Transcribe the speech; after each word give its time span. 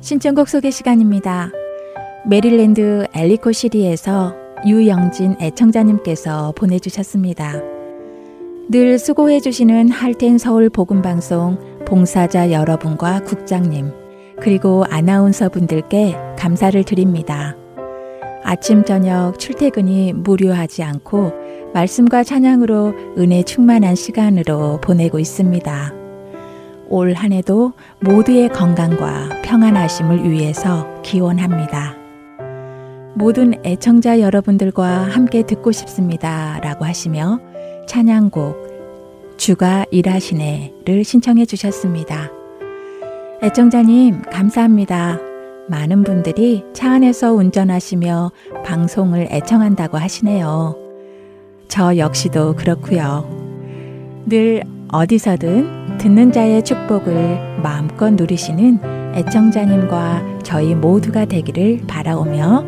신청곡 0.00 0.48
소개 0.48 0.70
시간입니다. 0.70 1.50
메릴랜드 2.26 3.06
엘리코 3.12 3.50
시리에서 3.52 4.34
유영진 4.64 5.36
애청자님께서 5.40 6.52
보내주셨습니다. 6.56 7.60
늘 8.68 8.98
수고해주시는 8.98 9.90
할텐 9.90 10.38
서울 10.38 10.70
복음방송 10.70 11.84
봉사자 11.84 12.52
여러분과 12.52 13.24
국장님, 13.24 13.92
그리고 14.40 14.84
아나운서 14.90 15.48
분들께 15.48 16.16
감사를 16.38 16.82
드립니다. 16.84 17.56
아침, 18.44 18.84
저녁 18.84 19.38
출퇴근이 19.38 20.12
무료하지 20.12 20.84
않고 20.84 21.32
말씀과 21.76 22.24
찬양으로 22.24 22.94
은혜 23.18 23.42
충만한 23.42 23.96
시간으로 23.96 24.80
보내고 24.80 25.18
있습니다. 25.18 25.92
올 26.88 27.12
한 27.12 27.32
해도 27.32 27.74
모두의 28.00 28.48
건강과 28.48 29.42
평안하심을 29.42 30.30
위해서 30.30 30.86
기원합니다. 31.02 31.94
모든 33.14 33.54
애청자 33.62 34.20
여러분들과 34.20 34.86
함께 34.86 35.42
듣고 35.42 35.70
싶습니다. 35.70 36.58
라고 36.62 36.86
하시며 36.86 37.40
찬양곡 37.86 39.36
주가 39.36 39.84
일하시네를 39.90 41.04
신청해 41.04 41.44
주셨습니다. 41.44 42.30
애청자님, 43.42 44.22
감사합니다. 44.32 45.18
많은 45.68 46.04
분들이 46.04 46.64
차 46.72 46.92
안에서 46.92 47.34
운전하시며 47.34 48.32
방송을 48.64 49.28
애청한다고 49.30 49.98
하시네요. 49.98 50.85
저 51.68 51.96
역시도 51.96 52.56
그렇고요. 52.56 53.28
늘 54.26 54.62
어디서든 54.92 55.98
듣는 55.98 56.32
자의 56.32 56.62
축복을 56.62 57.60
마음껏 57.62 58.10
누리시는 58.10 59.14
애청자님과 59.14 60.40
저희 60.42 60.74
모두가 60.74 61.24
되기를 61.24 61.82
바라오며 61.86 62.64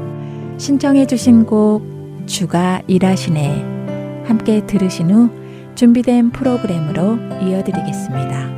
신청해 0.58 1.06
주신 1.06 1.44
곡 1.44 1.82
주가 2.26 2.82
일하시네 2.86 4.24
함께 4.26 4.66
들으신 4.66 5.10
후 5.10 5.30
준비된 5.74 6.30
프로그램으로 6.30 7.18
이어드리겠습니다. 7.42 8.57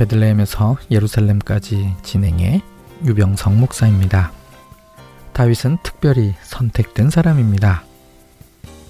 베들레헴에서 0.00 0.78
예루살렘까지 0.90 1.94
진행해 2.02 2.62
유병성 3.04 3.60
목사입니다. 3.60 4.32
다윗은 5.34 5.78
특별히 5.82 6.34
선택된 6.42 7.10
사람입니다. 7.10 7.84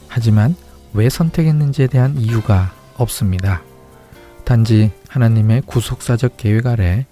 하지만 0.07 0.55
왜 0.93 1.09
선택했는지에 1.09 1.89
대한 1.89 2.17
이유가 2.17 2.73
없습니다. 2.97 3.63
단지 4.45 4.93
하나님의 5.09 5.63
구속사적 5.63 6.37
계획 6.37 6.67
아래 6.67 7.07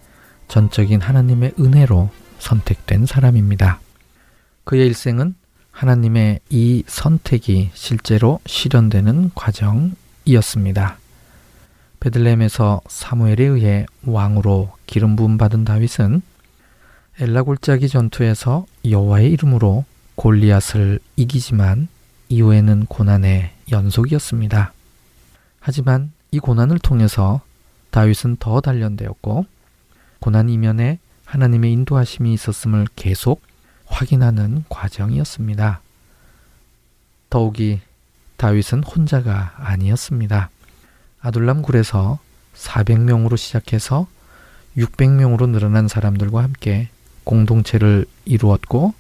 전적인 0.46 1.00
하나님의 1.00 1.54
은혜로 1.58 2.10
선택된 2.38 3.06
사람입니다. 3.06 3.80
그의 4.62 4.86
일생은 4.86 5.34
하나님의 5.72 6.40
이 6.50 6.84
선택이 6.86 7.70
실제로 7.74 8.38
실현되는 8.46 9.32
과정이었습니다. 9.34 10.98
베들레헴에서 12.00 12.80
사무엘에 12.86 13.44
의해 13.44 13.86
왕으로 14.04 14.72
기름 14.86 15.16
부음 15.16 15.36
받은 15.36 15.64
다윗은 15.64 16.22
엘라 17.20 17.42
골짜기 17.42 17.88
전투에서 17.88 18.66
여호와의 18.88 19.32
이름으로 19.32 19.84
골리앗을 20.14 21.00
이기지만 21.16 21.88
이후에는 22.28 22.86
고난의 22.86 23.50
연속이었습니다. 23.70 24.72
하지만 25.60 26.12
이 26.30 26.38
고난을 26.38 26.78
통해서 26.78 27.40
다윗은 27.90 28.36
더 28.38 28.60
단련되었고 28.60 29.46
고난 30.20 30.48
이면에 30.48 30.98
하나님의 31.24 31.72
인도하심이 31.72 32.32
있었음을 32.34 32.86
계속 32.96 33.42
확인하는 33.86 34.64
과정이었습니다. 34.68 35.80
더욱이 37.30 37.80
다윗은 38.36 38.84
혼자가 38.84 39.54
아니었습니다. 39.56 40.50
아둘람 41.28 41.60
굴에서 41.60 42.18
400명으로 42.54 43.36
시작해서 43.36 44.06
600명으로 44.78 45.50
늘어난 45.50 45.86
사람들과 45.86 46.42
함께 46.42 46.88
공동체를 47.24 48.06
이루었고 48.24 48.94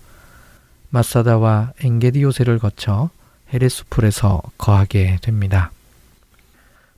마사다와 0.90 1.72
엥게디 1.82 2.22
요새를 2.22 2.58
거쳐 2.58 3.08
헤레수풀에서 3.54 4.42
거하게 4.58 5.18
됩니다. 5.22 5.70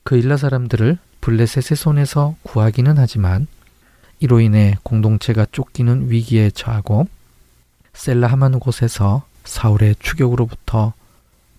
그 0.03 0.17
일라 0.17 0.35
사람들을 0.35 0.97
블레셋의 1.21 1.77
손에서 1.77 2.35
구하기는 2.43 2.97
하지만 2.97 3.47
이로 4.19 4.41
인해 4.41 4.75
공동체가 4.83 5.45
쫓기는 5.49 6.09
위기에 6.09 6.49
처하고 6.49 7.07
셀라 7.93 8.27
하마누 8.27 8.59
곳에서 8.59 9.23
사울의 9.45 9.95
추격으로부터 9.99 10.91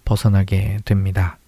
벗어나게 0.04 0.78
됩니다. 0.84 1.38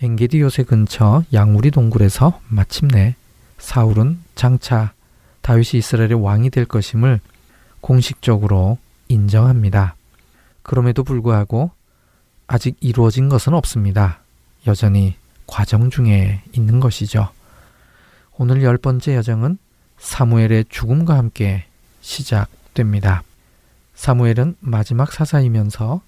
엥게디 0.00 0.40
요새 0.40 0.62
근처 0.62 1.24
양우리 1.32 1.72
동굴에서 1.72 2.40
마침내 2.46 3.16
사울은 3.58 4.20
장차 4.36 4.92
다윗이 5.42 5.70
이스라엘의 5.74 6.14
왕이 6.14 6.50
될 6.50 6.66
것임을 6.66 7.18
공식적으로 7.80 8.78
인정합니다. 9.08 9.96
그럼에도 10.62 11.02
불구하고 11.02 11.72
아직 12.46 12.76
이루어진 12.80 13.28
것은 13.28 13.54
없습니다. 13.54 14.20
여전히 14.68 15.16
과정 15.48 15.90
중에 15.90 16.42
있는 16.52 16.78
것이죠. 16.78 17.30
오늘 18.36 18.62
열 18.62 18.78
번째 18.78 19.16
여정은 19.16 19.58
사무엘의 19.98 20.66
죽음과 20.68 21.16
함께 21.16 21.64
시작됩니다. 22.02 23.24
사무엘은 23.96 24.56
마지막 24.60 25.12
사사이면서 25.12 26.02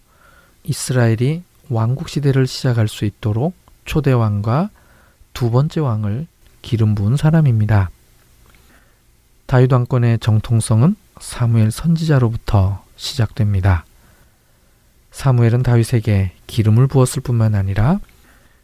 이스라엘이 0.63 1.43
왕국 1.71 2.09
시대를 2.09 2.47
시작할 2.47 2.87
수 2.87 3.05
있도록 3.05 3.55
초대 3.91 4.13
왕과 4.13 4.71
두 5.35 5.51
번째 5.51 5.81
왕을 5.81 6.29
기름 6.63 6.95
부은 6.95 7.17
사람입니다. 7.17 7.91
다윗 9.47 9.73
왕권의 9.73 10.21
정통성은 10.21 10.95
사무엘 11.21 11.73
선지자로부터 11.73 12.85
시작됩니다. 12.95 13.85
사무엘은 15.11 15.65
다윗에게 15.65 16.31
기름을 16.47 16.87
부었을 16.87 17.21
뿐만 17.21 17.57
아니라 17.57 17.99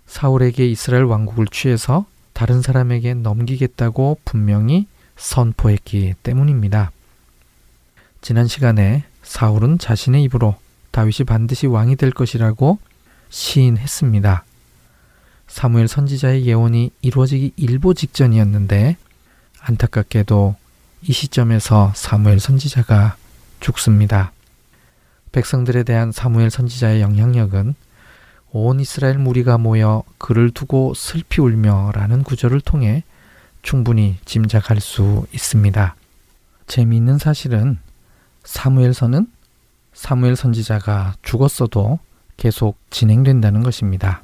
사울에게 0.06 0.64
이스라엘 0.64 1.02
왕국을 1.02 1.48
취해서 1.48 2.06
다른 2.32 2.62
사람에게 2.62 3.14
넘기겠다고 3.14 4.20
분명히 4.24 4.86
선포했기 5.16 6.14
때문입니다. 6.22 6.92
지난 8.20 8.46
시간에 8.46 9.02
사울은 9.24 9.78
자신의 9.78 10.22
입으로 10.22 10.54
다윗이 10.92 11.26
반드시 11.26 11.66
왕이 11.66 11.96
될 11.96 12.12
것이라고 12.12 12.78
시인했습니다. 13.28 14.44
사무엘 15.46 15.88
선지자의 15.88 16.46
예언이 16.46 16.90
이루어지기 17.02 17.52
일보 17.56 17.94
직전이었는데 17.94 18.96
안타깝게도 19.60 20.56
이 21.02 21.12
시점에서 21.12 21.92
사무엘 21.94 22.40
선지자가 22.40 23.16
죽습니다. 23.60 24.32
백성들에 25.32 25.82
대한 25.82 26.12
사무엘 26.12 26.50
선지자의 26.50 27.00
영향력은 27.00 27.74
온 28.52 28.80
이스라엘 28.80 29.18
무리가 29.18 29.58
모여 29.58 30.02
그를 30.18 30.50
두고 30.50 30.94
슬피 30.94 31.40
울며라는 31.40 32.22
구절을 32.22 32.60
통해 32.60 33.04
충분히 33.62 34.16
짐작할 34.24 34.80
수 34.80 35.26
있습니다. 35.32 35.94
재미있는 36.66 37.18
사실은 37.18 37.78
사무엘서는 38.44 39.26
사무엘 39.92 40.36
선지자가 40.36 41.16
죽었어도 41.22 41.98
계속 42.36 42.78
진행된다는 42.90 43.62
것입니다. 43.62 44.22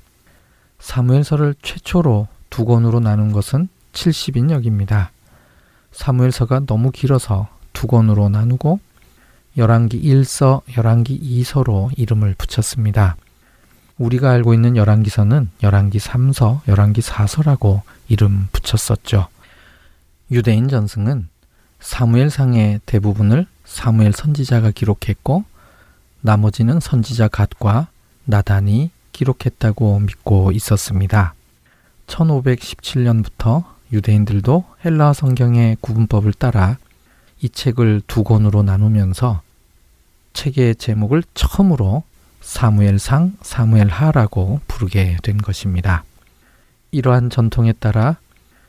사무엘서를 0.83 1.55
최초로 1.63 2.27
두 2.51 2.65
권으로 2.65 2.99
나눈 2.99 3.33
것은 3.33 3.69
70인역입니다. 3.93 5.09
사무엘서가 5.93 6.63
너무 6.67 6.91
길어서 6.91 7.49
두 7.73 7.87
권으로 7.87 8.29
나누고 8.29 8.81
열왕기 9.57 10.03
1서, 10.03 10.63
열왕기 10.77 11.21
2서로 11.21 11.91
이름을 11.97 12.35
붙였습니다. 12.37 13.17
우리가 13.97 14.31
알고 14.31 14.55
있는 14.55 14.77
열왕기서는 14.77 15.51
열왕기 15.63 15.99
3서, 15.99 16.67
열왕기 16.67 17.01
4서라고 17.01 17.83
이름 18.09 18.49
붙였었죠. 18.51 19.29
유대인 20.33 20.67
전승은 20.69 21.29
사무엘상의 21.79 22.81
대부분을 22.87 23.47
사무엘 23.65 24.13
선지자가 24.13 24.73
기록했고 24.73 25.45
나머지는 26.23 26.81
선지자 26.81 27.29
갓과 27.29 27.87
나단이 28.25 28.91
기록했다고 29.13 30.01
믿고 30.01 30.53
있었습니다. 30.53 31.35
1517년부터 32.07 33.65
유대인들도 33.93 34.65
헬라어 34.85 35.13
성경의 35.13 35.77
구분법을 35.81 36.33
따라 36.33 36.79
이 37.41 37.49
책을 37.49 38.03
두 38.07 38.25
권으로 38.25 38.63
나누면서 38.63 39.43
책의 40.33 40.77
제목을 40.77 41.23
처음으로 41.35 42.05
사무엘상, 42.41 43.37
사무엘하라고 43.43 44.61
부르게 44.67 45.17
된 45.23 45.39
것입니다. 45.39 46.05
이러한 46.91 47.31
전통에 47.31 47.73
따라 47.73 48.17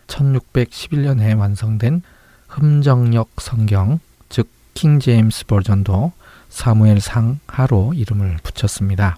1611년에 0.08 1.38
완성된 1.38 2.02
흠정역 2.48 3.30
성경, 3.40 4.00
즉 4.30 4.48
킹제임스 4.76 5.46
버전도 5.46 6.12
사무엘상하로 6.50 7.94
이름을 7.96 8.38
붙였습니다. 8.44 9.18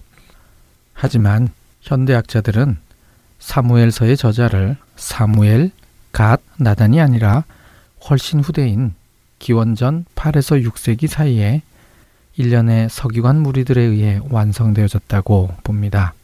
하지만 0.96 1.50
현대학자들은 1.82 2.78
사무엘서의 3.38 4.16
저자를 4.16 4.76
사무엘, 4.96 5.70
갓, 6.10 6.40
나단이 6.56 7.00
아니라 7.00 7.44
훨씬 8.08 8.40
후대인 8.40 8.94
기원전 9.38 10.06
8에서 10.14 10.66
6세기 10.66 11.06
사이에 11.06 11.60
일련의 12.36 12.88
서기관 12.88 13.40
무리들에 13.40 13.80
의해 13.80 14.20
완성되어졌다고 14.30 15.56
봅니다. 15.62 16.14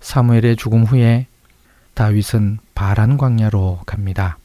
사무엘의 0.00 0.56
죽음 0.56 0.84
후에 0.84 1.26
다윗은 1.94 2.58
바란 2.74 3.16
광야로 3.16 3.80
갑니다. 3.86 4.36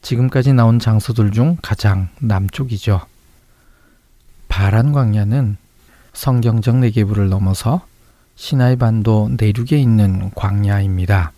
지금까지 0.00 0.54
나온 0.54 0.78
장소들 0.78 1.32
중 1.32 1.58
가장 1.60 2.08
남쪽이죠. 2.18 3.02
바란 4.48 4.92
광야는 4.92 5.58
성경적 6.14 6.78
내계부를 6.78 7.28
넘어서 7.28 7.86
시나이 8.42 8.74
반도 8.74 9.30
내륙에 9.38 9.78
있는 9.78 10.32
광야입니다. 10.34 11.30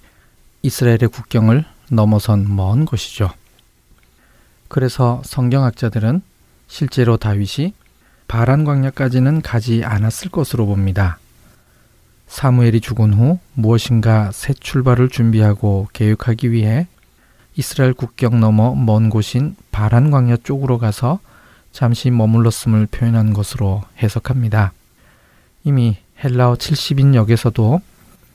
이스라엘의 0.63 1.11
국경을 1.13 1.67
넘어선 1.91 2.57
먼 2.57 2.87
곳이죠. 2.87 3.29
그래서 4.69 5.21
성경학자들은 5.27 6.23
실제로 6.67 7.19
다윗이 7.19 7.75
바란 8.27 8.65
광야까지는 8.65 9.43
가지 9.43 9.85
않았을 9.85 10.31
것으로 10.31 10.65
봅니다. 10.65 11.19
사무엘이 12.27 12.81
죽은 12.81 13.13
후 13.13 13.39
무엇인가 13.53 14.33
새 14.33 14.55
출발을 14.55 15.11
준비하고 15.11 15.89
계획하기 15.93 16.53
위해 16.53 16.87
이스라엘 17.55 17.93
국경 17.93 18.41
넘어 18.41 18.75
먼 18.75 19.11
곳인 19.11 19.57
바란 19.73 20.11
광야 20.11 20.39
쪽으로 20.43 20.79
가서 20.79 21.21
잠시 21.71 22.11
머물렀음을 22.11 22.87
표현한 22.87 23.35
것으로 23.35 23.83
해석합니다. 24.03 24.73
이미 25.65 25.99
헬라어 26.23 26.55
70인 26.55 27.15
역에서도 27.15 27.81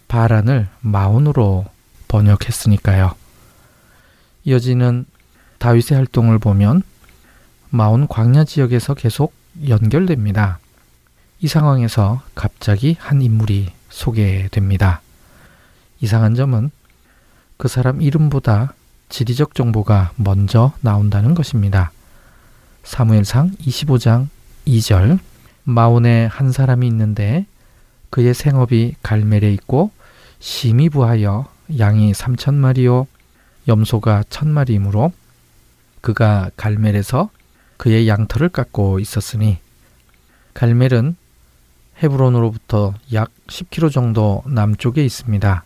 바란을 0.07 0.67
마온으로 0.81 1.65
번역했으니까요. 2.07 3.13
이어지는 4.43 5.05
다윗의 5.59 5.97
활동을 5.97 6.39
보면 6.39 6.81
마온 7.69 8.07
광야 8.07 8.45
지역에서 8.45 8.95
계속 8.95 9.33
연결됩니다. 9.67 10.59
이 11.39 11.47
상황에서 11.47 12.21
갑자기 12.35 12.97
한 12.99 13.21
인물이 13.21 13.71
소개됩니다. 13.89 15.01
이상한 16.01 16.35
점은 16.35 16.71
그 17.57 17.67
사람 17.67 18.01
이름보다 18.01 18.73
지리적 19.09 19.53
정보가 19.55 20.11
먼저 20.15 20.73
나온다는 20.81 21.33
것입니다. 21.35 21.91
사무엘상 22.83 23.51
25장 23.57 24.27
2절 24.65 25.19
마온에 25.63 26.25
한 26.25 26.51
사람이 26.51 26.87
있는데 26.87 27.45
그의 28.09 28.33
생업이 28.33 28.95
갈멜에 29.03 29.51
있고 29.53 29.91
심히 30.39 30.89
부하여 30.89 31.47
양이 31.77 32.11
3천 32.11 32.55
마리요 32.55 33.07
염소가 33.67 34.23
천 34.29 34.49
마리이므로 34.49 35.11
그가 36.01 36.49
갈멜에서 36.55 37.29
그의 37.77 38.07
양털을 38.07 38.49
깎고 38.49 38.99
있었으니 38.99 39.57
갈멜은 40.53 41.15
헤브론으로부터 42.01 42.93
약 43.13 43.29
10km 43.47 43.91
정도 43.91 44.43
남쪽에 44.45 45.03
있습니다. 45.03 45.63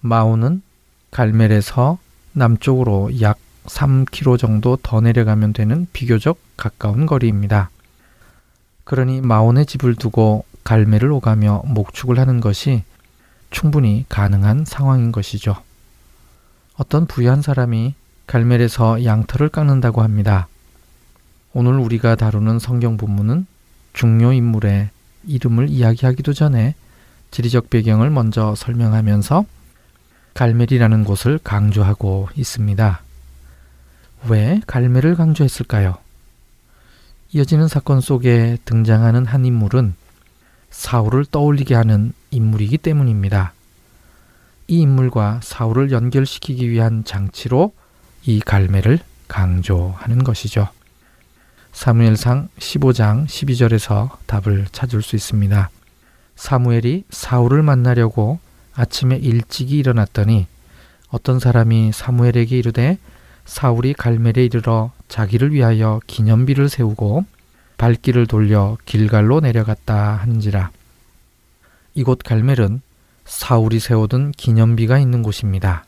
마오는 0.00 0.62
갈멜에서 1.10 1.98
남쪽으로 2.32 3.20
약 3.20 3.38
3km 3.66 4.38
정도 4.38 4.76
더 4.82 5.00
내려가면 5.00 5.52
되는 5.52 5.86
비교적 5.92 6.38
가까운 6.56 7.06
거리입니다. 7.06 7.70
그러니 8.84 9.20
마온의 9.20 9.66
집을 9.66 9.94
두고 9.94 10.44
갈멜을 10.68 11.10
오가며 11.10 11.62
목축을 11.64 12.18
하는 12.18 12.40
것이 12.40 12.84
충분히 13.50 14.04
가능한 14.10 14.66
상황인 14.66 15.12
것이죠. 15.12 15.56
어떤 16.76 17.06
부유한 17.06 17.40
사람이 17.40 17.94
갈멜에서 18.26 19.02
양털을 19.02 19.48
깎는다고 19.48 20.02
합니다. 20.02 20.46
오늘 21.54 21.78
우리가 21.78 22.16
다루는 22.16 22.58
성경 22.58 22.98
본문은 22.98 23.46
중요 23.94 24.34
인물의 24.34 24.90
이름을 25.26 25.70
이야기하기도 25.70 26.34
전에 26.34 26.74
지리적 27.30 27.70
배경을 27.70 28.10
먼저 28.10 28.54
설명하면서 28.54 29.46
갈멜이라는 30.34 31.04
곳을 31.04 31.38
강조하고 31.42 32.28
있습니다. 32.36 33.00
왜 34.28 34.60
갈멜을 34.66 35.14
강조했을까요? 35.14 35.96
이어지는 37.32 37.68
사건 37.68 38.02
속에 38.02 38.58
등장하는 38.66 39.24
한 39.24 39.46
인물은 39.46 39.94
사울을 40.70 41.24
떠올리게 41.26 41.74
하는 41.74 42.12
인물이기 42.30 42.78
때문입니다. 42.78 43.52
이 44.66 44.80
인물과 44.80 45.40
사울을 45.42 45.92
연결시키기 45.92 46.68
위한 46.70 47.04
장치로 47.04 47.72
이 48.24 48.40
갈매를 48.40 48.98
강조하는 49.28 50.24
것이죠. 50.24 50.68
사무엘상 51.72 52.48
15장 52.58 53.26
12절에서 53.26 54.16
답을 54.26 54.66
찾을 54.72 55.02
수 55.02 55.16
있습니다. 55.16 55.70
사무엘이 56.36 57.04
사울을 57.10 57.62
만나려고 57.62 58.38
아침에 58.74 59.16
일찍이 59.16 59.78
일어났더니 59.78 60.46
어떤 61.10 61.40
사람이 61.40 61.92
사무엘에게 61.92 62.58
이르되 62.58 62.98
사울이 63.44 63.94
갈멜에 63.94 64.44
이르러 64.44 64.92
자기를 65.08 65.52
위하여 65.52 66.00
기념비를 66.06 66.68
세우고 66.68 67.24
발길을 67.78 68.26
돌려 68.26 68.76
길갈로 68.84 69.40
내려갔다 69.40 70.16
하는지라. 70.16 70.70
이곳 71.94 72.22
갈멜은 72.22 72.82
사울이 73.24 73.80
세우던 73.80 74.32
기념비가 74.32 74.98
있는 74.98 75.22
곳입니다. 75.22 75.84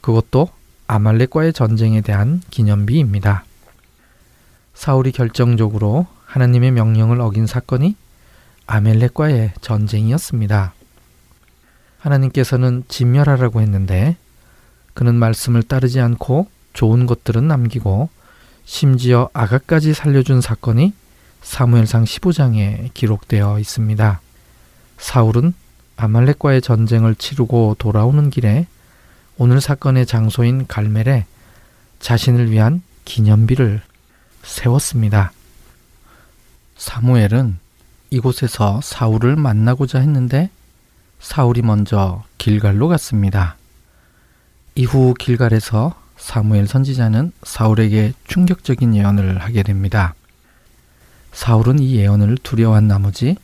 그것도 0.00 0.48
아말렉과의 0.86 1.52
전쟁에 1.52 2.00
대한 2.02 2.42
기념비입니다. 2.50 3.44
사울이 4.74 5.12
결정적으로 5.12 6.06
하나님의 6.26 6.72
명령을 6.72 7.20
어긴 7.20 7.46
사건이 7.46 7.96
아멜렉과의 8.66 9.52
전쟁이었습니다. 9.60 10.74
하나님께서는 11.98 12.84
진멸하라고 12.88 13.60
했는데 13.60 14.16
그는 14.92 15.14
말씀을 15.14 15.62
따르지 15.62 16.00
않고 16.00 16.48
좋은 16.72 17.06
것들은 17.06 17.46
남기고 17.46 18.10
심지어 18.64 19.30
아가까지 19.32 19.94
살려준 19.94 20.40
사건이 20.40 20.92
사무엘상 21.44 22.04
15장에 22.04 22.92
기록되어 22.94 23.60
있습니다. 23.60 24.20
사울은 24.98 25.54
아말렉과의 25.96 26.62
전쟁을 26.62 27.14
치르고 27.14 27.76
돌아오는 27.78 28.30
길에 28.30 28.66
오늘 29.36 29.60
사건의 29.60 30.06
장소인 30.06 30.66
갈멜에 30.66 31.26
자신을 32.00 32.50
위한 32.50 32.82
기념비를 33.04 33.82
세웠습니다. 34.42 35.32
사무엘은 36.76 37.58
이곳에서 38.10 38.80
사울을 38.82 39.36
만나고자 39.36 40.00
했는데 40.00 40.50
사울이 41.20 41.62
먼저 41.62 42.24
길갈로 42.38 42.88
갔습니다. 42.88 43.56
이후 44.74 45.14
길갈에서 45.18 45.94
사무엘 46.16 46.66
선지자는 46.66 47.32
사울에게 47.42 48.12
충격적인 48.26 48.96
예언을 48.96 49.38
하게 49.38 49.62
됩니다. 49.62 50.14
사울은 51.34 51.80
이 51.80 51.96
예언을 51.96 52.38
두려워한 52.42 52.86
나머지 52.86 53.36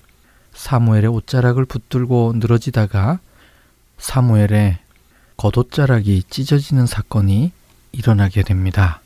사무엘의 0.54 1.08
옷자락을 1.08 1.64
붙들고 1.64 2.34
늘어지다가 2.36 3.18
사무엘의 3.98 4.78
겉옷자락이 5.36 6.22
찢어지는 6.30 6.86
사건이 6.86 7.50
일어나게 7.92 8.42
됩니다. 8.42 9.00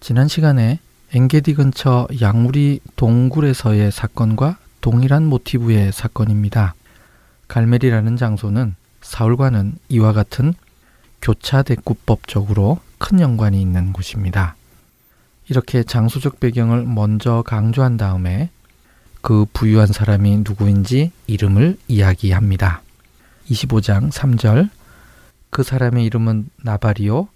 지난 0.00 0.28
시간에 0.28 0.80
엥게디 1.14 1.54
근처 1.54 2.06
양우리 2.20 2.80
동굴에서의 2.96 3.90
사건과 3.90 4.58
동일한 4.82 5.24
모티브의 5.24 5.92
사건입니다. 5.92 6.74
갈멜이라는 7.48 8.16
장소는 8.16 8.74
사울과는 9.00 9.78
이와 9.88 10.12
같은 10.12 10.52
교차 11.22 11.62
대구법적으로 11.62 12.80
큰 12.98 13.20
연관이 13.20 13.62
있는 13.62 13.92
곳입니다. 13.92 14.56
이렇게 15.48 15.82
장소적 15.82 16.40
배경을 16.40 16.84
먼저 16.84 17.42
강조한 17.46 17.96
다음에 17.96 18.50
그 19.20 19.46
부유한 19.52 19.86
사람이 19.86 20.38
누구인지 20.38 21.12
이름을 21.26 21.78
이야기합니다. 21.88 22.82
25장 23.48 24.10
3절 24.10 24.70
그 25.50 25.62
사람의 25.62 26.04
이름은 26.06 26.48
나발이요 26.62 27.28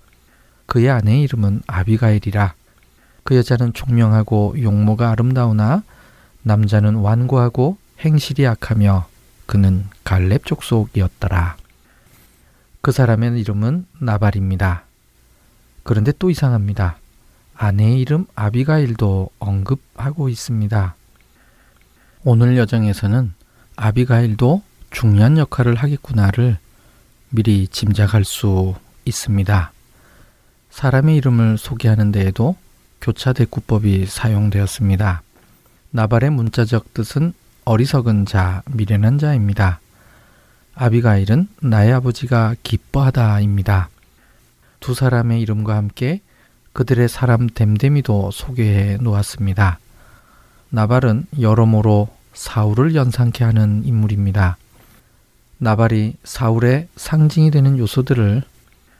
그의 0.66 0.90
아내의 0.90 1.22
이름은 1.22 1.62
아비가일이라 1.66 2.54
그 3.22 3.36
여자는 3.36 3.72
총명하고 3.72 4.56
용모가 4.62 5.10
아름다우나 5.10 5.82
남자는 6.42 6.94
완고하고 6.96 7.76
행실이 8.00 8.46
악하며 8.46 9.06
그는 9.46 9.86
갈렙 10.04 10.44
족속이었더라. 10.44 11.56
그 12.80 12.92
사람의 12.92 13.40
이름은 13.40 13.86
나발입니다. 13.98 14.84
그런데 15.82 16.12
또 16.18 16.30
이상합니다. 16.30 16.98
아내의 17.56 18.00
이름 18.00 18.26
아비가일도 18.34 19.30
언급하고 19.38 20.28
있습니다. 20.28 20.94
오늘 22.25 22.56
여정에서는 22.56 23.32
아비가일도 23.76 24.62
중요한 24.90 25.38
역할을 25.38 25.75
하겠구나를 25.75 26.58
미리 27.30 27.68
짐작할 27.68 28.25
수 28.25 28.75
있습니다. 29.04 29.72
사람의 30.70 31.16
이름을 31.16 31.58
소개하는 31.58 32.12
데에도 32.12 32.56
교차대구법이 33.00 34.06
사용되었습니다. 34.06 35.22
나발의 35.90 36.30
문자적 36.30 36.92
뜻은 36.92 37.32
어리석은 37.64 38.26
자, 38.26 38.62
미련한 38.66 39.18
자입니다. 39.18 39.80
아비가일은 40.75 41.48
나의 41.60 41.92
아버지가 41.92 42.54
기뻐하다입니다. 42.62 43.88
두 44.80 44.94
사람의 44.94 45.40
이름과 45.40 45.75
함께 45.76 46.20
그들의 46.76 47.09
사람 47.09 47.47
댐댐이도 47.47 48.33
소개해 48.33 48.99
놓았습니다. 48.99 49.78
나발은 50.68 51.25
여러모로 51.40 52.14
사울을 52.35 52.95
연상케 52.95 53.45
하는 53.45 53.83
인물입니다. 53.87 54.59
나발이 55.56 56.16
사울의 56.23 56.88
상징이 56.97 57.50
되는 57.50 57.78
요소들을 57.78 58.42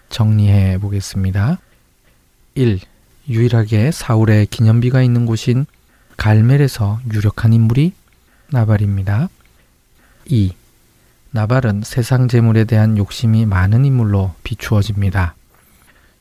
정리해 0.09 0.78
보겠습니다. 0.78 1.59
1. 2.54 2.80
유일하게 3.28 3.90
사울의 3.90 4.47
기념비가 4.47 5.02
있는 5.02 5.26
곳인 5.26 5.66
갈멜에서 6.16 7.00
유력한 7.12 7.52
인물이 7.52 7.92
나발입니다. 8.52 9.28
2. 10.25 10.54
나발은 11.30 11.83
세상 11.85 12.26
재물에 12.26 12.64
대한 12.64 12.97
욕심이 12.97 13.45
많은 13.45 13.85
인물로 13.85 14.35
비추어집니다. 14.45 15.35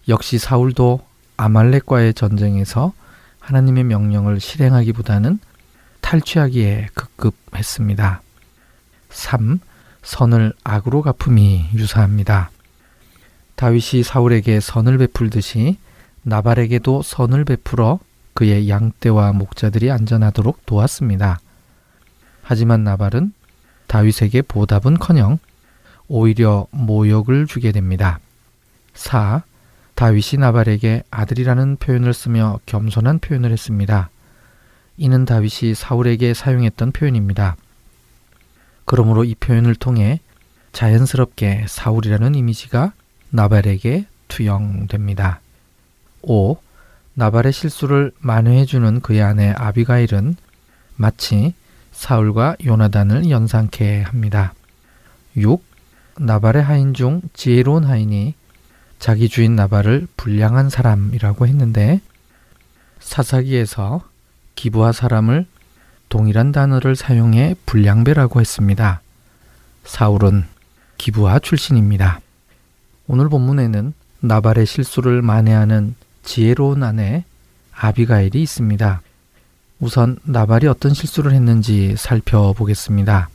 역시 0.10 0.38
사울도 0.38 1.15
아말렉과의 1.38 2.14
전쟁에서 2.14 2.94
하나님의 3.40 3.84
명령을 3.84 4.40
실행하기보다는 4.40 5.40
탈취하기에 6.02 6.90
급급했습니다. 6.94 8.22
3. 9.10 9.60
선을 10.04 10.54
악으로 10.64 11.02
갚음이 11.02 11.70
유사합니다. 11.74 12.52
다윗이 13.56 14.04
사울에게 14.04 14.60
선을 14.60 14.98
베풀듯이 14.98 15.78
나발에게도 16.24 17.02
선을 17.02 17.46
베풀어 17.46 18.00
그의 18.34 18.70
양떼와 18.70 19.32
목자들이 19.34 19.92
안전하도록 19.92 20.66
도왔습니다. 20.66 21.40
하지만 22.44 22.84
나발은 22.84 23.34
다윗에게 23.88 24.42
보답은커녕 24.44 25.40
오히려 26.08 26.68
모욕을 26.72 27.48
주게 27.48 27.72
됩니다. 27.72 28.20
4. 28.94 29.44
다윗이 29.96 30.40
나발에게 30.40 31.04
아들이라는 31.10 31.78
표현을 31.78 32.14
쓰며 32.14 32.60
겸손한 32.66 33.20
표현을 33.20 33.52
했습니다. 33.52 34.10
이는 34.98 35.26
다윗이 35.26 35.74
사울에게 35.74 36.34
사용했던 36.34 36.92
표현입니다. 36.92 37.56
그러므로 38.86 39.24
이 39.24 39.36
표현을 39.36 39.76
통해 39.76 40.20
자연스럽게 40.74 41.66
사울이라는 41.68 42.36
이미지가 42.36 42.92
나발에게 43.30 44.06
투영됩니다. 44.28 45.40
5. 46.22 46.58
나발의 47.14 47.54
실수를 47.54 48.12
만회해주는 48.20 49.00
그의 49.00 49.22
아내 49.22 49.52
아비가일은 49.52 50.36
마치 50.98 51.54
사울과 51.94 52.58
요나단을 52.66 53.30
연상케 53.30 54.02
합니다. 54.02 54.54
6. 55.38 55.64
나발의 56.20 56.64
하인 56.64 56.94
중 56.94 57.22
지혜로운 57.34 57.86
하인이 57.86 58.34
자기 59.06 59.30
주인 59.30 59.56
나발을 59.56 60.08
불량한 60.18 60.72
사람이라고 60.72 61.46
했는데 61.46 62.02
사사기에서 63.00 64.02
기부하 64.56 64.94
사람을 64.94 65.46
동일한 66.10 66.52
단어를 66.52 66.96
사용해 66.96 67.56
불량배라고 67.68 68.42
했습니다. 68.42 69.02
사울은 69.84 70.46
기부하 70.98 71.38
출신입니다. 71.38 72.20
오늘 73.06 73.30
본문에는 73.30 73.94
나발의 74.22 74.66
실수를 74.66 75.22
만회하는 75.22 75.94
지혜로운 76.24 76.82
아내 76.82 77.26
아비가일이 77.76 78.42
있습니다. 78.42 79.04
우선 79.82 80.18
나발이 80.24 80.66
어떤 80.66 80.96
실수를 80.96 81.32
했는지 81.34 81.94
살펴보겠습니다. 81.96 83.30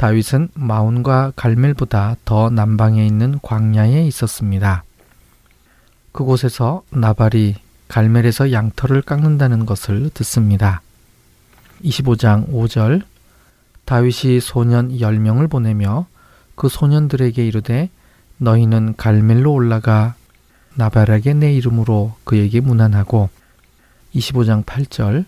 다윗은 0.00 0.48
마온과 0.54 1.34
갈멜보다 1.36 2.16
더 2.24 2.48
남방에 2.48 3.06
있는 3.06 3.38
광야에 3.42 4.06
있었습니다. 4.06 4.82
그곳에서 6.12 6.82
나발이 6.88 7.56
갈멜에서 7.88 8.50
양털을 8.50 9.02
깎는다는 9.02 9.66
것을 9.66 10.08
듣습니다. 10.14 10.80
25장 11.84 12.48
5절 12.48 13.02
다윗이 13.84 14.40
소년 14.40 14.88
10명을 14.88 15.50
보내며 15.50 16.06
그 16.54 16.70
소년들에게 16.70 17.46
이르되 17.46 17.90
너희는 18.38 18.94
갈멜로 18.96 19.52
올라가 19.52 20.14
나발에게 20.76 21.34
내 21.34 21.52
이름으로 21.52 22.14
그에게 22.24 22.60
문안하고 22.60 23.28
25장 24.14 24.64
8절 24.64 25.26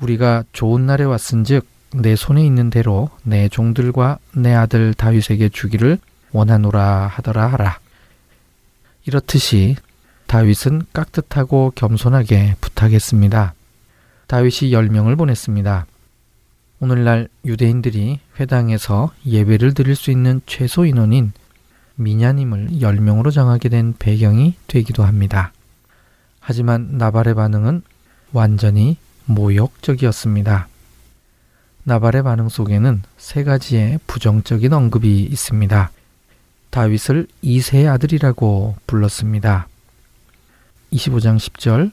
우리가 0.00 0.44
좋은 0.52 0.86
날에 0.86 1.02
왔은즉 1.02 1.79
내 1.92 2.14
손에 2.16 2.44
있는 2.44 2.70
대로 2.70 3.10
내 3.22 3.48
종들과 3.48 4.18
내 4.34 4.54
아들 4.54 4.94
다윗에게 4.94 5.48
주기를 5.48 5.98
원하노라 6.32 7.08
하더라 7.08 7.48
하라. 7.48 7.78
이렇듯이 9.06 9.76
다윗은 10.26 10.82
깍듯하고 10.92 11.72
겸손하게 11.74 12.56
부탁했습니다. 12.60 13.54
다윗이 14.28 14.72
열명을 14.72 15.16
보냈습니다. 15.16 15.86
오늘날 16.78 17.28
유대인들이 17.44 18.20
회당에서 18.38 19.12
예배를 19.26 19.74
드릴 19.74 19.96
수 19.96 20.10
있는 20.10 20.40
최소 20.46 20.86
인원인 20.86 21.32
미냐님을 21.96 22.68
10명으로 22.80 23.32
정하게 23.32 23.68
된 23.68 23.94
배경이 23.98 24.54
되기도 24.66 25.02
합니다. 25.04 25.52
하지만 26.38 26.96
나발의 26.96 27.34
반응은 27.34 27.82
완전히 28.32 28.96
모욕적이었습니다. 29.26 30.68
나발의 31.84 32.22
반응 32.22 32.48
속에는 32.48 33.02
세 33.16 33.44
가지의 33.44 33.98
부정적인 34.06 34.72
언급이 34.72 35.22
있습니다. 35.22 35.90
다윗을 36.70 37.26
이세의 37.42 37.88
아들이라고 37.88 38.76
불렀습니다. 38.86 39.66
25장 40.92 41.36
10절 41.38 41.92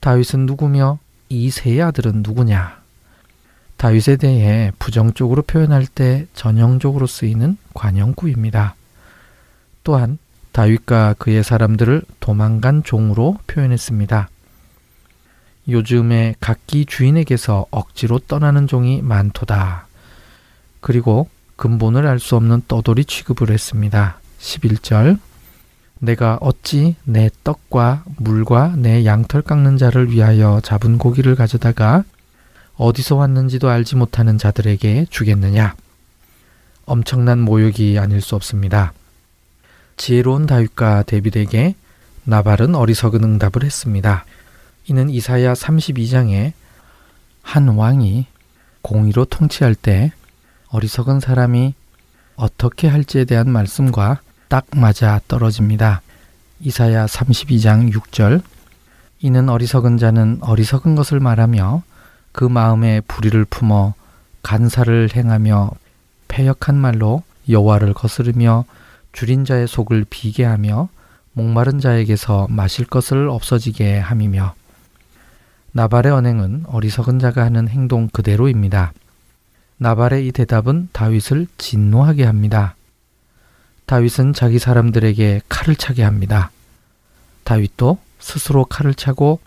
다윗은 0.00 0.46
누구며 0.46 0.98
이세의 1.28 1.82
아들은 1.82 2.22
누구냐? 2.22 2.78
다윗에 3.76 4.16
대해 4.16 4.72
부정적으로 4.78 5.42
표현할 5.42 5.86
때 5.86 6.26
전형적으로 6.34 7.06
쓰이는 7.06 7.56
관용구입니다. 7.74 8.74
또한 9.84 10.18
다윗과 10.52 11.14
그의 11.18 11.44
사람들을 11.44 12.02
도망간 12.20 12.82
종으로 12.82 13.38
표현했습니다. 13.46 14.28
요즘에 15.68 16.34
각기 16.40 16.86
주인에게서 16.86 17.66
억지로 17.70 18.18
떠나는 18.18 18.66
종이 18.66 19.02
많도다. 19.02 19.86
그리고 20.80 21.28
근본을 21.56 22.06
알 22.06 22.18
수 22.18 22.36
없는 22.36 22.62
떠돌이 22.68 23.04
취급을 23.04 23.50
했습니다. 23.50 24.20
11절 24.40 25.18
내가 25.98 26.38
어찌 26.40 26.94
내 27.04 27.28
떡과 27.42 28.04
물과 28.18 28.74
내 28.76 29.04
양털 29.04 29.42
깎는 29.42 29.76
자를 29.78 30.10
위하여 30.12 30.60
잡은 30.62 30.96
고기를 30.96 31.34
가져다가 31.34 32.04
어디서 32.76 33.16
왔는지도 33.16 33.68
알지 33.68 33.96
못하는 33.96 34.38
자들에게 34.38 35.06
주겠느냐? 35.10 35.74
엄청난 36.86 37.40
모욕이 37.40 37.98
아닐 37.98 38.20
수 38.20 38.36
없습니다. 38.36 38.92
지혜로운 39.96 40.46
다윗과 40.46 41.02
데빗에게 41.02 41.74
나발은 42.24 42.76
어리석은 42.76 43.24
응답을 43.24 43.64
했습니다. 43.64 44.24
이는 44.90 45.10
이사야 45.10 45.52
32장에 45.52 46.52
한 47.42 47.68
왕이 47.68 48.26
공의로 48.80 49.26
통치할 49.26 49.74
때 49.74 50.12
어리석은 50.70 51.20
사람이 51.20 51.74
어떻게 52.36 52.88
할지에 52.88 53.26
대한 53.26 53.50
말씀과 53.50 54.20
딱 54.48 54.64
맞아 54.74 55.20
떨어집니다. 55.28 56.00
이사야 56.60 57.04
32장 57.04 57.92
6절 57.92 58.40
이는 59.20 59.50
어리석은 59.50 59.98
자는 59.98 60.38
어리석은 60.40 60.94
것을 60.94 61.20
말하며 61.20 61.82
그 62.32 62.44
마음에 62.44 63.02
불의를 63.02 63.44
품어 63.44 63.92
간사를 64.42 65.10
행하며 65.14 65.72
패역한 66.28 66.76
말로 66.76 67.22
여호와를 67.46 67.92
거스르며 67.92 68.64
줄인 69.12 69.44
자의 69.44 69.68
속을 69.68 70.06
비게 70.08 70.44
하며 70.44 70.88
목마른 71.34 71.78
자에게서 71.78 72.46
마실 72.48 72.86
것을 72.86 73.28
없어지게 73.28 73.98
함이며 73.98 74.54
나발의 75.72 76.12
언행은 76.12 76.64
어리석은 76.66 77.18
자가 77.18 77.44
하는 77.44 77.68
행동 77.68 78.08
그대로입니다. 78.08 78.92
나발의 79.76 80.26
이 80.26 80.32
대답은 80.32 80.88
다윗을 80.92 81.46
진노하게 81.58 82.24
합니다. 82.24 82.74
다윗은 83.86 84.32
자기 84.32 84.58
사람들에게 84.58 85.42
칼을 85.48 85.76
차게 85.76 86.02
합니다. 86.02 86.50
다윗도 87.44 87.98
스스로 88.18 88.64
칼을 88.64 88.94
차고 88.94 89.40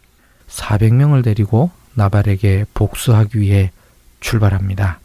400명을 0.47 1.23
데리고 1.23 1.71
나발에게 1.93 2.65
복수하기 2.73 3.39
위해 3.39 3.71
출발합니다. 4.19 4.99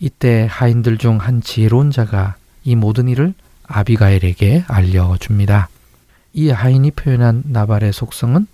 이때 0.00 0.46
하인들 0.50 0.98
중 0.98 1.18
한 1.18 1.40
지혜로운 1.42 1.90
자가 1.90 2.36
이 2.64 2.74
모든 2.74 3.08
일을 3.08 3.34
아비가엘에게 3.64 4.64
알려줍니다. 4.66 5.68
이 6.32 6.50
하인이 6.50 6.90
표현한 6.92 7.44
나발의 7.46 7.92
속성은 7.92 8.46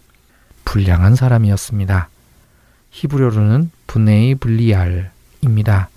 불량한 0.64 1.16
사람이었습니다. 1.16 2.08
히브리어로는 2.90 3.70
분네이 3.86 4.34
블리알입니다. 4.36 5.88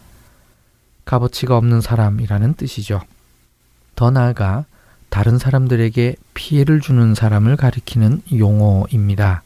값어치가 1.05 1.57
없는 1.57 1.81
사람이라는 1.81 2.55
뜻이죠. 2.55 3.01
더 3.95 4.11
나아가 4.11 4.65
다른 5.09 5.37
사람들에게 5.37 6.15
피해를 6.33 6.81
주는 6.81 7.15
사람을 7.15 7.55
가리키는 7.55 8.21
용어입니다. 8.37 9.43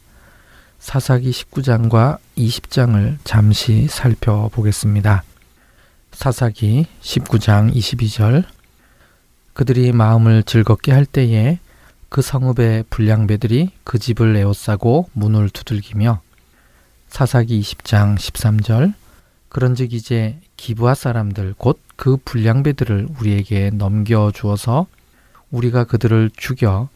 사사기 0.79 1.31
19장과 1.31 2.17
20장을 2.37 3.17
잠시 3.23 3.87
살펴보겠습니다. 3.87 5.23
사사기 6.11 6.87
19장 7.01 7.73
22절 7.73 8.45
그들이 9.53 9.91
마음을 9.91 10.43
즐겁게 10.43 10.91
할 10.91 11.05
때에 11.05 11.59
그 12.09 12.21
성읍의 12.21 12.85
불량배들이 12.89 13.71
그 13.83 13.99
집을 13.99 14.35
에워싸고 14.35 15.09
문을 15.13 15.49
두들기며 15.49 16.21
사사기 17.07 17.61
20장 17.61 18.17
13절 18.17 18.93
그런즉 19.49 19.93
이제 19.93 20.39
기부하 20.57 20.93
사람들 20.95 21.55
곧 21.57 21.79
그 21.99 22.15
불량배들을 22.23 23.09
우리에게 23.19 23.71
넘겨 23.71 24.31
주어서 24.33 24.87
우리가 25.51 25.83
그들을 25.83 26.31
죽여 26.37 26.87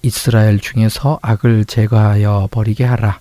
이스라엘 0.00 0.58
중에서 0.58 1.18
악을 1.20 1.66
제거하여 1.66 2.48
버리게 2.50 2.84
하라. 2.84 3.20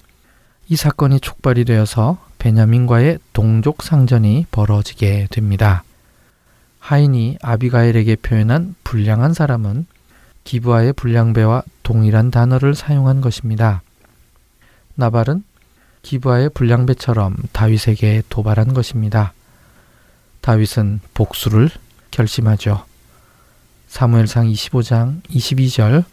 이 0.70 0.78
사건이 0.78 1.20
촉발이 1.20 1.66
되어서 1.66 2.18
베냐민과의 2.40 3.20
동족 3.34 3.84
상전이 3.84 4.46
벌어지게 4.50 5.28
됩니다. 5.30 5.84
하인이 6.80 7.38
아비가일에게 7.42 8.16
표현한 8.16 8.76
불량한 8.86 9.34
사람은 9.34 9.88
기부하의 10.46 10.94
불량배와 10.94 11.64
동일한 11.84 12.32
단어를 12.32 12.76
사용한 12.76 13.20
것입니다. 13.20 13.82
나발은 14.96 15.44
기부하의 16.04 16.52
불량배처럼 16.52 17.36
다윗에게 17.52 18.24
도발한 18.30 18.74
것입니다. 18.74 19.34
다윗은 20.42 21.02
복수를 21.14 21.70
결심하죠. 22.12 22.86
사무엘상 23.88 24.48
25장 24.48 25.22
22절 25.24 26.06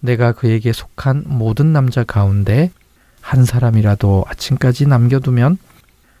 내가 0.00 0.32
그에게 0.32 0.72
속한 0.72 1.24
모든 1.26 1.72
남자 1.72 2.02
가운데 2.02 2.72
한 3.20 3.44
사람이라도 3.44 4.24
아침까지 4.26 4.88
남겨두면 4.88 5.58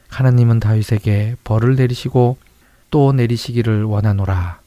하나님은 0.08 0.60
다윗에게 0.60 1.36
벌을 1.42 1.74
내리시고 1.74 2.36
또 2.90 3.12
내리시기를 3.12 3.82
원하노라. 3.82 4.60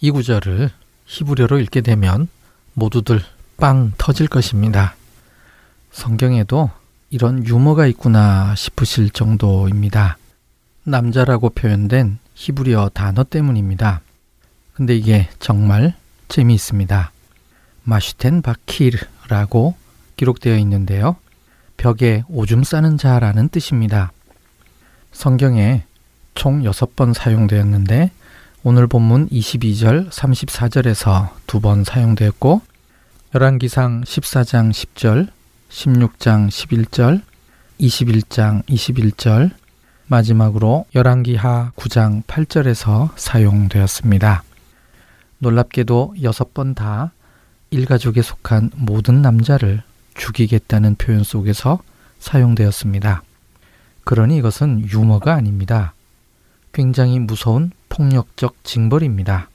이 0.00 0.10
구절을 0.12 0.70
히브리어로 1.06 1.58
읽게 1.60 1.80
되면 1.80 2.28
모두들 2.74 3.20
빵 3.56 3.92
터질 3.98 4.26
것입니다. 4.26 4.96
성경에도 5.92 6.70
이런 7.10 7.46
유머가 7.46 7.86
있구나 7.86 8.54
싶으실 8.56 9.10
정도입니다. 9.10 10.18
남자라고 10.82 11.50
표현된 11.50 12.18
히브리어 12.34 12.90
단어 12.92 13.22
때문입니다. 13.24 14.00
근데 14.74 14.96
이게 14.96 15.28
정말 15.38 15.94
재미있습니다. 16.28 17.12
마슈텐 17.84 18.42
바키르라고 18.42 19.76
기록되어 20.16 20.58
있는데요. 20.58 21.16
벽에 21.76 22.24
오줌 22.28 22.64
싸는 22.64 22.98
자라는 22.98 23.48
뜻입니다. 23.50 24.12
성경에 25.12 25.84
총 26.34 26.62
6번 26.62 27.14
사용되었는데 27.14 28.10
오늘 28.66 28.86
본문 28.86 29.28
22절, 29.28 30.08
34절에서 30.08 31.28
두 31.46 31.60
번 31.60 31.84
사용되었고 31.84 32.62
열왕기상 33.34 34.04
14장 34.04 34.70
10절, 34.70 35.28
16장 35.68 36.48
11절, 36.48 37.20
21장 37.78 38.64
21절, 38.64 39.50
마지막으로 40.06 40.86
열왕기하 40.94 41.72
9장 41.76 42.24
8절에서 42.24 43.10
사용되었습니다. 43.16 44.42
놀랍게도 45.40 46.14
여섯 46.22 46.54
번 46.54 46.72
다 46.74 47.12
일가족에 47.70 48.22
속한 48.22 48.70
모든 48.76 49.20
남자를 49.20 49.82
죽이겠다는 50.14 50.94
표현 50.94 51.22
속에서 51.22 51.80
사용되었습니다. 52.18 53.22
그러니 54.04 54.38
이것은 54.38 54.88
유머가 54.88 55.34
아닙니다. 55.34 55.92
굉장히 56.72 57.18
무서운 57.18 57.70
폭력적 57.94 58.56
징벌입니다. 58.64 59.48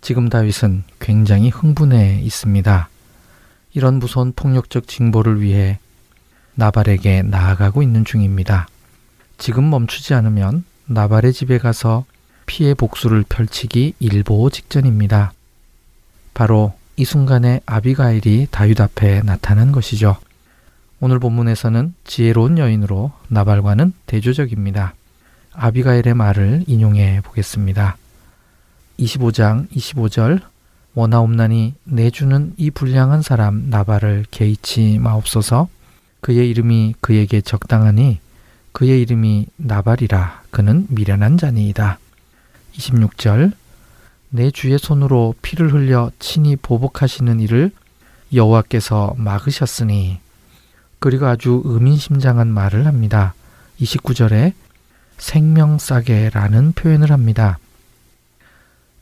지금 0.00 0.28
다윗은 0.28 0.82
굉장히 0.98 1.50
흥분해 1.50 2.20
있습니다. 2.20 2.88
이런 3.74 4.00
무서운 4.00 4.32
폭력적 4.32 4.88
징벌을 4.88 5.40
위해 5.40 5.78
나발에게 6.56 7.22
나아가고 7.22 7.84
있는 7.84 8.04
중입니다. 8.04 8.66
지금 9.38 9.70
멈추지 9.70 10.14
않으면 10.14 10.64
나발의 10.86 11.32
집에 11.32 11.58
가서 11.58 12.04
피해 12.44 12.74
복수를 12.74 13.24
펼치기 13.28 13.94
일보 14.00 14.50
직전입니다. 14.50 15.32
바로 16.34 16.74
이 16.96 17.04
순간에 17.04 17.60
아비가일이 17.66 18.48
다윗 18.50 18.80
앞에 18.80 19.22
나타난 19.22 19.70
것이죠. 19.70 20.16
오늘 20.98 21.20
본문에서는 21.20 21.94
지혜로운 22.02 22.58
여인으로 22.58 23.12
나발과는 23.28 23.92
대조적입니다. 24.06 24.94
아비가일의 25.52 26.14
말을 26.14 26.64
인용해 26.66 27.20
보겠습니다. 27.22 27.96
25장 28.98 29.68
25절 29.70 30.40
원하옵나니 30.94 31.74
내 31.84 32.10
주는 32.10 32.52
이 32.56 32.70
불량한 32.70 33.22
사람 33.22 33.70
나발을 33.70 34.26
개의치 34.30 34.98
마옵소서 34.98 35.68
그의 36.20 36.50
이름이 36.50 36.96
그에게 37.00 37.40
적당하니 37.40 38.18
그의 38.72 39.00
이름이 39.02 39.46
나발이라 39.56 40.42
그는 40.50 40.86
미련한 40.90 41.38
자니이다. 41.38 41.98
26절 42.74 43.52
내 44.30 44.50
주의 44.50 44.78
손으로 44.78 45.34
피를 45.42 45.72
흘려 45.72 46.10
친히 46.18 46.56
보복하시는 46.56 47.40
일을 47.40 47.72
여호와께서 48.32 49.14
막으셨으니 49.16 50.20
그리고 51.00 51.26
아주 51.26 51.62
의민심장한 51.64 52.48
말을 52.48 52.86
합니다. 52.86 53.34
29절에 53.80 54.52
생명싸게라는 55.20 56.72
표현을 56.72 57.12
합니다. 57.12 57.58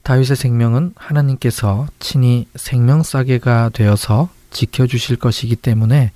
다윗의 0.03 0.37
생명은 0.37 0.93
하나님께서 0.97 1.87
친히 1.99 2.47
생명싸게가 2.55 3.71
되어서 3.73 4.29
지켜주실 4.51 5.17
것이기 5.17 5.57
때문에 5.57 6.13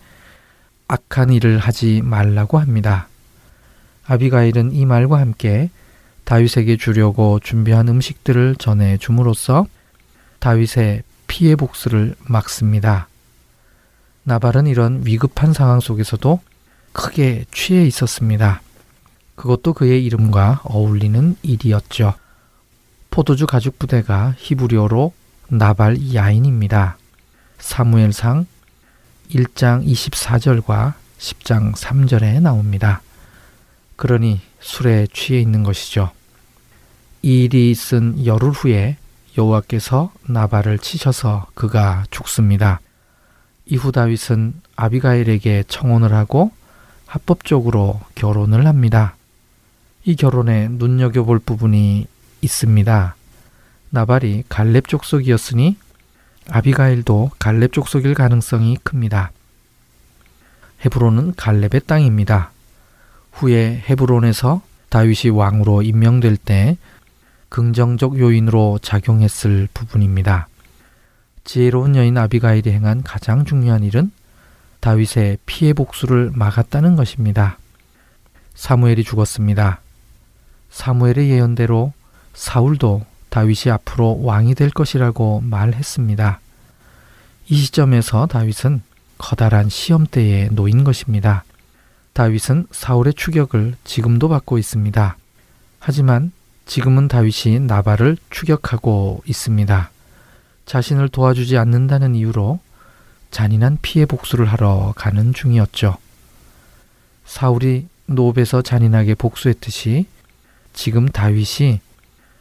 악한 0.89 1.31
일을 1.31 1.59
하지 1.59 2.03
말라고 2.03 2.59
합니다. 2.59 3.09
아비가일은 4.07 4.73
이 4.73 4.85
말과 4.85 5.19
함께 5.21 5.71
다윗에게 6.25 6.77
주려고 6.77 7.39
준비한 7.41 7.89
음식들을 7.89 8.57
전해 8.59 8.97
줌으로써 8.99 9.67
다윗의 10.39 11.03
피해 11.27 11.57
복수를 11.57 12.15
막습니다. 12.27 13.09
나발은 14.25 14.67
이런 14.67 15.03
위급한 15.05 15.53
상황 15.53 15.81
속에서도 15.81 16.41
크게 16.93 17.45
취해 17.53 17.85
있었습니다. 17.87 18.61
그것도 19.43 19.73
그의 19.73 20.05
이름과 20.05 20.61
어울리는 20.63 21.35
일이었죠. 21.43 22.15
포도주 23.11 23.49
가죽 23.49 23.77
부대가 23.77 24.37
히브리어로 24.39 25.13
나발 25.49 26.15
야인입니다. 26.15 26.97
사무엘상 27.59 28.47
1장 29.31 29.85
24절과 29.85 30.93
10장 31.19 31.75
3절에 31.75 32.41
나옵니다. 32.41 33.03
그러니 33.97 34.41
술에 34.61 35.09
취해 35.13 35.41
있는 35.41 35.65
것이죠. 35.65 36.13
이 37.23 37.43
일이 37.43 37.73
있은 37.73 38.25
열흘 38.25 38.51
후에 38.51 38.97
여호와께서 39.37 40.13
나발을 40.29 40.79
치셔서 40.79 41.49
그가 41.55 42.05
죽습니다. 42.13 42.79
이후 43.67 43.91
다윗은 43.91 44.55
아비가일에게 44.77 45.65
청혼을 45.67 46.15
하고 46.15 46.53
합법적으로 47.07 48.01
결혼을 48.15 48.69
합니다. 48.69 49.17
이 50.05 50.17
결혼에 50.17 50.69
눈여겨볼 50.69 51.39
부분이 51.39 52.07
있습니다. 52.41 53.15
나발이 53.91 54.45
갈렙 54.49 54.89
족속이었으니 54.89 55.77
아비가일도 56.51 57.31
갈렙 57.39 57.73
족속일 57.73 58.15
가능성이 58.15 58.79
큽니다. 58.83 59.31
헤브론은 60.85 61.35
갈렙의 61.37 61.83
땅입니다. 61.87 62.51
후에 63.33 63.85
헤브론에서 63.89 64.63
다윗이 64.89 65.31
왕으로 65.33 65.83
임명될 65.83 66.37
때 66.37 66.77
긍정적 67.49 68.19
요인으로 68.19 68.81
작용했을 68.83 69.69
부분입니다. 69.73 70.49
지혜로운 71.45 71.95
여인 71.95 72.17
아비가일이 72.19 72.71
행한 72.73 73.03
가장 73.05 73.45
중요한 73.45 73.85
일은 73.85 74.11
다윗의 74.81 75.39
피해 75.47 75.73
복수를 75.73 76.33
막았다는 76.35 76.97
것입니다. 76.97 77.59
사무엘이 78.55 79.05
죽었습니다. 79.05 79.82
사무엘의 80.73 81.31
예언대로 81.31 81.93
사울도 82.35 83.05
다윗이 83.29 83.71
앞으로 83.73 84.23
왕이 84.23 84.55
될 84.55 84.71
것이라고 84.71 85.43
말했습니다. 85.45 86.41
이 87.49 87.57
시점에서 87.57 88.27
다윗은 88.27 88.83
커다란 89.19 89.69
시험대에 89.69 90.49
놓인 90.51 90.85
것입니다. 90.85 91.45
다윗은 92.15 92.67
사울의 92.71 93.15
추격을 93.15 93.77
지금도 93.85 94.29
받고 94.29 94.59
있습니다. 94.59 95.17
하지만 95.79 96.33
지금은 96.67 97.09
다윗이 97.09 97.61
나발을 97.61 98.17
추격하고 98.31 99.23
있습니다. 99.27 99.91
자신을 100.67 101.09
도와주지 101.09 101.59
않는다는 101.59 102.15
이유로 102.15 102.61
잔인한 103.31 103.79
피해 103.83 104.07
복수를 104.07 104.47
하러 104.47 104.93
가는 104.97 105.33
중이었죠. 105.33 105.97
사울이 107.25 107.89
노업에서 108.07 108.63
잔인하게 108.63 109.15
복수했듯이 109.15 110.07
지금 110.73 111.09
다윗이 111.09 111.81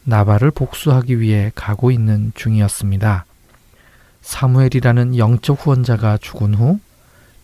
나발을 0.04 0.52
복수하기 0.52 1.20
위해 1.20 1.52
가고 1.56 1.92
있는 1.92 2.32
중이었습니다. 2.36 3.26
사무엘이라는 4.22 5.18
영적 5.18 5.66
후원자가 5.66 6.18
죽은 6.18 6.56
후 6.56 6.80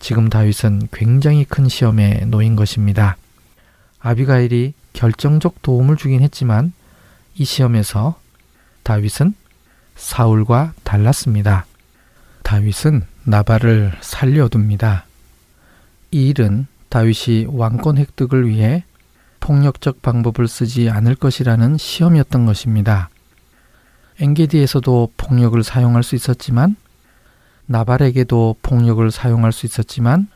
지금 0.00 0.28
다윗은 0.28 0.88
굉장히 0.92 1.44
큰 1.44 1.68
시험에 1.68 2.24
놓인 2.26 2.56
것입니다. 2.56 3.16
아비가일이 4.00 4.74
결정적 4.92 5.62
도움을 5.62 5.96
주긴 5.96 6.22
했지만 6.22 6.72
이 7.34 7.44
시험에서 7.44 8.18
다윗은 8.84 9.34
사울과 9.96 10.72
달랐습니다. 10.84 11.66
다윗은 12.42 13.04
나발을 13.24 13.92
살려둡니다. 14.00 15.04
이 16.10 16.28
일은 16.28 16.66
다윗이 16.88 17.46
왕권 17.48 17.98
획득을 17.98 18.48
위해 18.48 18.84
폭력적 19.48 20.02
방법을 20.02 20.46
쓰지 20.46 20.90
않을 20.90 21.14
것이라는 21.14 21.78
시험이었던 21.78 22.44
것입니다. 22.44 23.08
엔게디에서도 24.20 25.12
폭력을 25.16 25.62
사용할 25.64 26.02
수 26.02 26.14
있었지만 26.14 26.76
나발에게도 27.64 28.56
폭력을 28.60 29.10
사용할 29.10 29.52
수 29.52 29.64
있었지만 29.64 30.28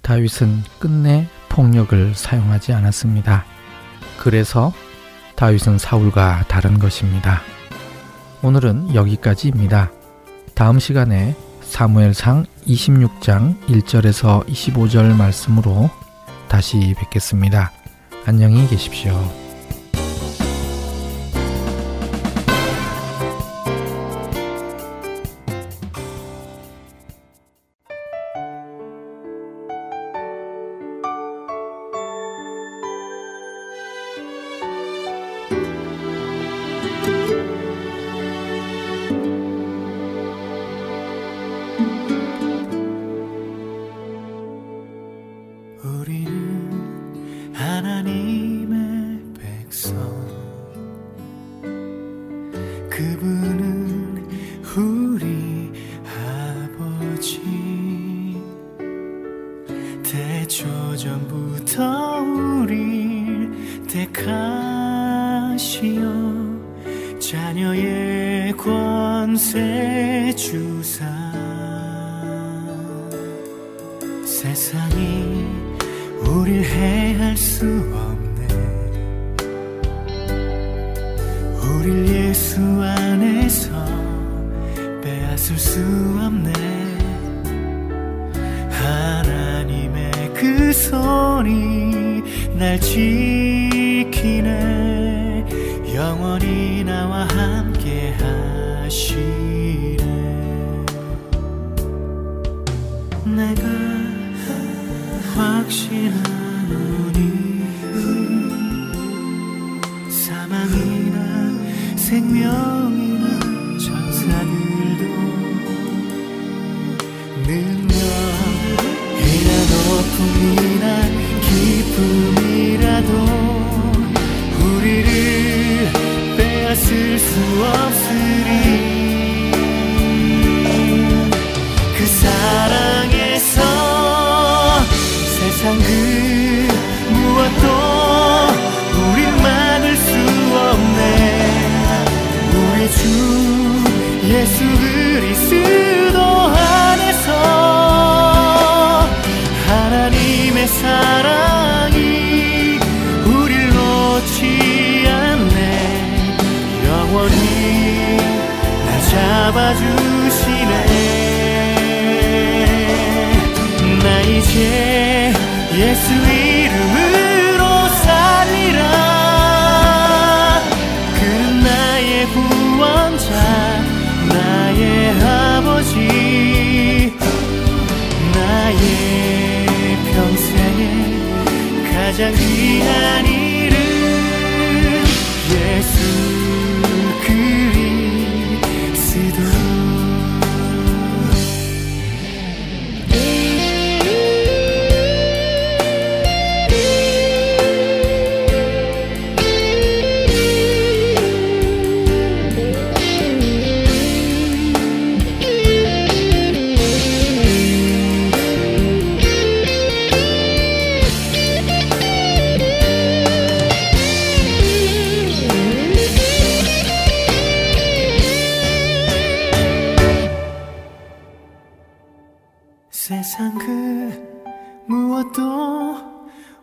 다윗은 0.00 0.62
끝내 0.78 1.28
폭력을 1.50 2.14
사용하지 2.14 2.72
않았습니다. 2.72 3.44
그래서 4.18 4.72
다윗은 5.36 5.76
사울과 5.76 6.44
다른 6.48 6.78
것입니다. 6.78 7.42
오늘은 8.42 8.94
여기까지입니다. 8.94 9.90
다음 10.54 10.78
시간에 10.78 11.36
사무엘상 11.60 12.46
26장 12.66 13.60
1절에서 13.66 14.46
25절 14.46 15.14
말씀으로 15.16 15.90
다시 16.48 16.94
뵙겠습니다. 16.98 17.73
안녕히 18.26 18.66
계십시오. 18.68 19.43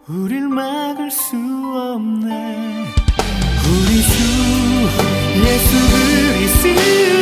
우릴 0.08 0.48
막을 0.48 1.10
수 1.12 1.36
없네. 1.36 2.86
우리 3.68 4.02
주 4.02 4.18
예수 5.46 5.72
그리스도 5.92 7.21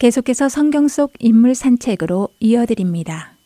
계속해서 0.00 0.48
성경 0.48 0.88
속 0.88 1.12
인물 1.18 1.54
산책으로 1.54 2.30
이어드립니다. 2.40 3.36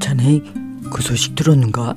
자네 0.00 0.40
그 0.92 1.00
소식 1.00 1.36
들었는가? 1.36 1.94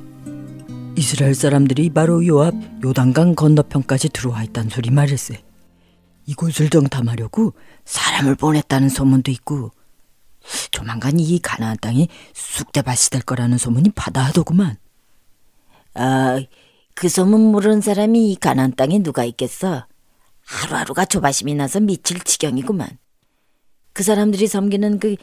이스라엘 0.96 1.34
사람들이 1.34 1.90
바로 1.90 2.24
요앞 2.24 2.54
요단강 2.84 3.34
건너편까지 3.34 4.10
들어와 4.10 4.44
있다는 4.44 4.70
소리 4.70 4.92
말일세. 4.92 5.42
이곳을 6.26 6.70
정탐하려고 6.70 7.54
사람을 7.84 8.36
보냈다는 8.36 8.88
소문도 8.88 9.32
있고 9.32 9.72
조만간 10.70 11.18
이 11.18 11.40
가나안 11.40 11.78
땅이 11.80 12.06
쑥대밭이 12.32 13.10
될 13.10 13.22
거라는 13.22 13.58
소문이 13.58 13.90
바다하더구만. 13.96 14.76
아, 15.94 16.40
그 16.94 17.08
소문 17.08 17.40
모르는 17.40 17.80
사람이 17.80 18.30
이 18.32 18.36
가난 18.36 18.74
땅에 18.74 19.00
누가 19.00 19.24
있겠어? 19.24 19.86
하루하루가 20.46 21.04
조바심이 21.04 21.54
나서 21.54 21.80
미칠 21.80 22.20
지경이구만. 22.20 22.98
그 23.92 24.02
사람들이 24.02 24.46
섬기는 24.46 24.98
그 24.98 25.16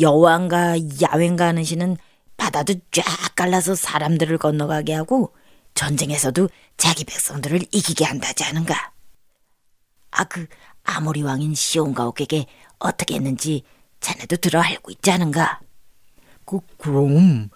여왕과 0.00 0.76
야훼인가 1.02 1.46
하는 1.46 1.64
신은 1.64 1.96
바다도 2.36 2.74
쫙 2.92 3.04
갈라서 3.34 3.74
사람들을 3.74 4.38
건너가게 4.38 4.94
하고 4.94 5.34
전쟁에서도 5.74 6.48
자기 6.76 7.04
백성들을 7.04 7.60
이기게 7.72 8.04
한다지 8.04 8.44
않은가? 8.44 8.92
아, 10.10 10.24
그 10.24 10.46
아모리 10.84 11.22
왕인 11.22 11.54
시온가옥에게 11.54 12.46
어떻게 12.78 13.16
했는지 13.16 13.62
자네도 14.00 14.36
들어 14.36 14.60
알고 14.60 14.90
있지 14.92 15.10
않은가? 15.10 15.60
그, 16.44 16.60
그럼 16.78 17.50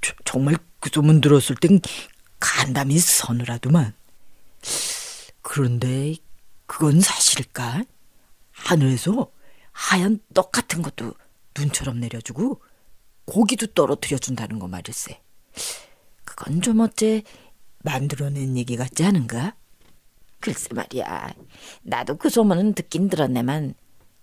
저, 0.00 0.12
정말 0.24 0.56
그 0.80 0.90
소문 0.92 1.20
들었을 1.20 1.56
땐 1.56 1.80
간담이 2.40 2.98
서늘하더만. 2.98 3.94
그런데 5.42 6.14
그건 6.66 7.00
사실일까? 7.00 7.84
하늘에서 8.52 9.30
하얀 9.72 10.20
떡 10.34 10.52
같은 10.52 10.82
것도 10.82 11.14
눈처럼 11.56 12.00
내려주고 12.00 12.60
고기도 13.24 13.66
떨어뜨려 13.66 14.18
준다는 14.18 14.58
거 14.58 14.68
말일세. 14.68 15.20
그건 16.24 16.60
좀 16.60 16.80
어째 16.80 17.22
만들어낸 17.82 18.56
얘기 18.56 18.76
같지 18.76 19.04
않은가? 19.04 19.54
글쎄 20.40 20.68
말이야. 20.72 21.34
나도 21.82 22.16
그 22.16 22.30
소문은 22.30 22.74
듣긴 22.74 23.08
들었네만 23.08 23.74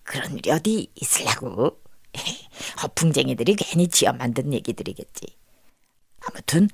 그런 0.03 0.37
일이 0.37 0.51
어디 0.51 0.91
있으려고. 0.95 1.81
허풍쟁이들이 2.81 3.55
괜히 3.55 3.87
지어 3.87 4.13
만든 4.13 4.53
얘기들이겠지. 4.53 5.35
아무튼 6.21 6.69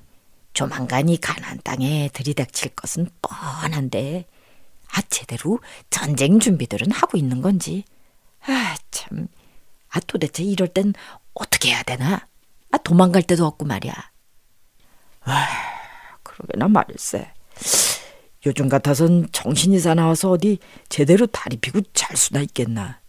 조만간 0.52 1.08
이 1.08 1.16
가난 1.16 1.58
땅에 1.64 2.10
들이닥칠 2.12 2.74
것은 2.74 3.08
뻔한데 3.22 4.26
아 4.92 5.00
제대로 5.02 5.58
전쟁 5.90 6.38
준비들은 6.38 6.90
하고 6.90 7.16
있는 7.16 7.40
건지. 7.40 7.84
아 8.46 8.76
참. 8.90 9.28
아 9.88 10.00
도대체 10.00 10.42
이럴 10.42 10.68
땐 10.68 10.92
어떻게 11.34 11.70
해야 11.70 11.82
되나? 11.82 12.26
아 12.70 12.78
도망갈 12.78 13.22
데도 13.22 13.46
없고 13.46 13.64
말이야. 13.64 13.94
아 15.22 15.48
그러게나 16.22 16.68
말일세. 16.68 17.32
요즘 18.44 18.68
같아선 18.68 19.28
정신이 19.30 19.78
사나워서 19.78 20.32
어디 20.32 20.58
제대로 20.88 21.26
다리 21.26 21.56
피고 21.56 21.80
잘 21.94 22.16
수나 22.16 22.40
있겠나. 22.40 23.00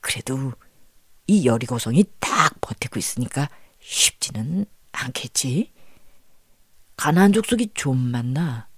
그래도 0.00 0.52
이 1.26 1.46
여리고성이 1.46 2.04
딱 2.20 2.60
버티고 2.60 2.98
있으니까 2.98 3.48
쉽지는 3.80 4.66
않겠지 4.92 5.73
가나안 6.96 7.32
족속이 7.32 7.70
좀 7.74 7.98
많나 7.98 8.68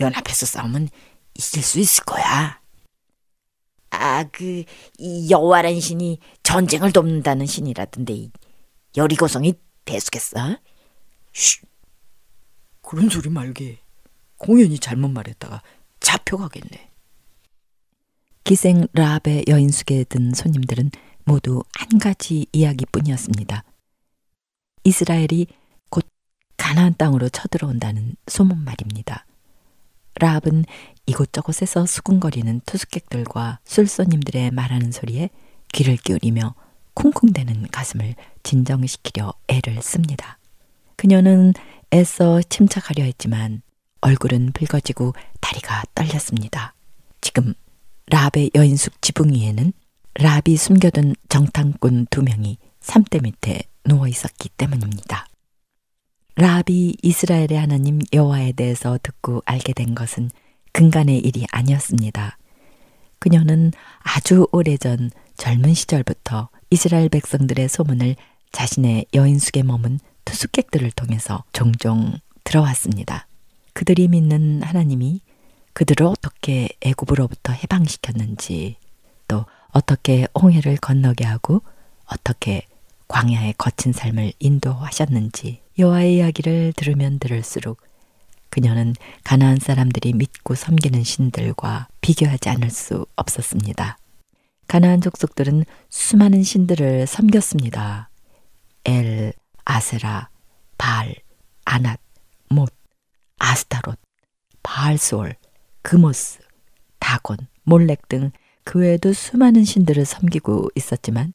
연합해서 0.00 0.46
싸우면 0.46 0.88
이길 1.34 1.62
수 1.62 1.78
있을 1.78 2.04
거야. 2.04 2.60
아, 3.90 4.24
그, 4.24 4.64
이 4.98 5.30
여호와란 5.30 5.80
신이 5.80 6.18
전쟁을 6.42 6.92
돕는다는 6.92 7.46
신이라던데, 7.46 8.30
여리고성이 8.96 9.54
대수겠어? 9.84 10.58
쉿! 11.32 11.64
그런 12.82 13.08
소리 13.08 13.28
말게. 13.28 13.80
공연히 14.36 14.78
잘못 14.78 15.08
말했다가 15.08 15.62
잡혀가겠네. 16.00 16.90
기생 18.44 18.86
라합의 18.92 19.44
여인숙에 19.48 20.04
든 20.04 20.32
손님들은 20.32 20.90
모두 21.24 21.62
한 21.74 21.98
가지 21.98 22.46
이야기뿐이었습니다. 22.52 23.64
이스라엘이 24.84 25.48
가나안 26.68 26.94
땅으로 26.98 27.30
쳐들어온다는 27.30 28.16
소문 28.26 28.62
말입니다. 28.62 29.24
라합은 30.16 30.66
이곳저곳에서 31.06 31.86
수군거리는 31.86 32.60
투숙객들과 32.66 33.60
술손님들의 33.64 34.50
말하는 34.50 34.92
소리에 34.92 35.30
귀를 35.72 35.96
기울이며 35.96 36.54
쿵쿵대는 36.92 37.68
가슴을 37.68 38.16
진정시키려 38.42 39.32
애를 39.48 39.80
씁니다. 39.80 40.38
그녀는 40.96 41.54
애써 41.90 42.42
침착하려 42.42 43.02
했지만 43.04 43.62
얼굴은 44.02 44.52
붉어지고 44.52 45.14
다리가 45.40 45.84
떨렸습니다. 45.94 46.74
지금 47.22 47.54
라합의 48.08 48.50
여인숙 48.54 49.00
지붕 49.00 49.32
위에는 49.32 49.72
라합이 50.16 50.58
숨겨둔 50.58 51.14
정탐꾼 51.30 52.08
두 52.10 52.22
명이 52.22 52.58
삼대 52.80 53.20
밑에 53.22 53.62
누워 53.84 54.06
있었기 54.06 54.50
때문입니다. 54.50 55.27
라합이 56.40 56.98
이스라엘의 57.02 57.58
하나님 57.58 57.98
여호와에 58.12 58.52
대해서 58.52 58.96
듣고 59.02 59.42
알게 59.44 59.72
된 59.72 59.96
것은 59.96 60.30
근간의 60.70 61.18
일이 61.18 61.44
아니었습니다. 61.50 62.38
그녀는 63.18 63.72
아주 64.04 64.46
오래전 64.52 65.10
젊은 65.36 65.74
시절부터 65.74 66.48
이스라엘 66.70 67.08
백성들의 67.08 67.68
소문을 67.68 68.14
자신의 68.52 69.06
여인숙에 69.14 69.64
머문 69.64 69.98
투숙객들을 70.24 70.88
통해서 70.92 71.42
종종 71.52 72.12
들어왔습니다. 72.44 73.26
그들이 73.72 74.06
믿는 74.06 74.62
하나님이 74.62 75.22
그들을 75.72 76.06
어떻게 76.06 76.68
애굽으로부터 76.82 77.52
해방시켰는지 77.52 78.76
또 79.26 79.44
어떻게 79.72 80.28
홍해를 80.40 80.76
건너게 80.76 81.24
하고 81.24 81.62
어떻게 82.06 82.62
광야의 83.08 83.54
거친 83.58 83.92
삶을 83.92 84.34
인도하셨는지 84.38 85.62
여호와의 85.78 86.16
이야기를 86.16 86.72
들으면 86.76 87.18
들을수록 87.18 87.80
그녀는 88.50 88.94
가나안 89.24 89.58
사람들이 89.58 90.12
믿고 90.14 90.54
섬기는 90.54 91.04
신들과 91.04 91.88
비교하지 92.00 92.48
않을 92.48 92.70
수 92.70 93.06
없었습니다. 93.16 93.98
가나안 94.66 95.00
족속들은 95.00 95.64
수많은 95.90 96.42
신들을 96.42 97.06
섬겼습니다. 97.06 98.10
엘, 98.84 99.32
아세라, 99.64 100.30
발, 100.76 101.14
아낫, 101.64 102.00
못, 102.48 102.72
아스타롯, 103.38 103.98
바알솔, 104.62 105.36
그모스, 105.82 106.40
다곤, 106.98 107.36
몰렉 107.64 108.08
등 108.08 108.32
그 108.68 108.80
외에도 108.80 109.14
수많은 109.14 109.64
신들을 109.64 110.04
섬기고 110.04 110.68
있었지만 110.74 111.32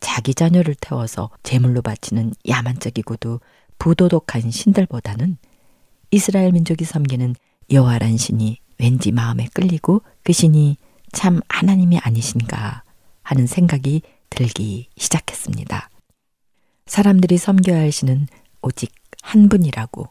자기 0.00 0.34
자녀를 0.34 0.74
태워서 0.80 1.30
제물로 1.44 1.80
바치는 1.80 2.32
야만적이고도 2.48 3.38
부도덕한 3.82 4.52
신들보다는 4.52 5.38
이스라엘 6.12 6.52
민족이 6.52 6.84
섬기는 6.84 7.34
여호와란 7.72 8.16
신이 8.16 8.58
왠지 8.78 9.10
마음에 9.10 9.48
끌리고 9.52 10.02
그 10.22 10.32
신이 10.32 10.76
참 11.10 11.40
하나님이 11.48 11.98
아니신가 11.98 12.84
하는 13.22 13.48
생각이 13.48 14.02
들기 14.30 14.88
시작했습니다. 14.96 15.90
사람들이 16.86 17.38
섬겨야 17.38 17.80
할 17.80 17.90
신은 17.90 18.28
오직 18.62 18.94
한 19.20 19.48
분이라고 19.48 20.08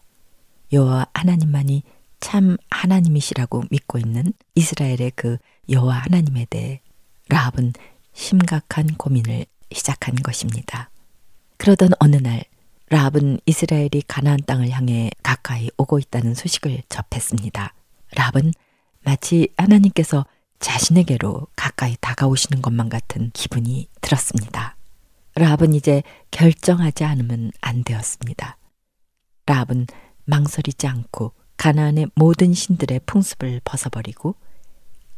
여호와 0.73 1.07
하나님만이 1.13 1.83
참 2.19 2.57
하나님이시라고 2.71 3.63
믿고 3.71 3.99
있는 3.99 4.33
이스라엘의 4.53 5.13
그 5.15 5.37
여호와 5.69 5.95
하나님에 5.95 6.45
대해 6.49 6.81
라합은 7.29 7.71
심각한 8.11 8.87
고민을 8.97 9.45
시작한 9.71 10.15
것입니다. 10.15 10.89
그러던 11.55 11.91
어느 11.99 12.17
날 12.17 12.43
라합은 12.91 13.39
이스라엘이 13.45 14.03
가나안 14.05 14.41
땅을 14.45 14.69
향해 14.69 15.11
가까이 15.23 15.69
오고 15.77 15.99
있다는 15.99 16.35
소식을 16.35 16.83
접했습니다. 16.89 17.73
라합은 18.17 18.51
마치 18.99 19.47
하나님께서 19.55 20.25
자신에게로 20.59 21.47
가까이 21.55 21.95
다가오시는 22.01 22.61
것만 22.61 22.89
같은 22.89 23.31
기분이 23.31 23.87
들었습니다. 24.01 24.75
라합은 25.35 25.73
이제 25.73 26.03
결정하지 26.31 27.05
않으면 27.05 27.53
안 27.61 27.85
되었습니다. 27.85 28.57
라합은 29.45 29.87
망설이지 30.25 30.85
않고 30.85 31.31
가나안의 31.55 32.07
모든 32.13 32.53
신들의 32.53 32.99
풍습을 33.05 33.61
벗어버리고 33.63 34.35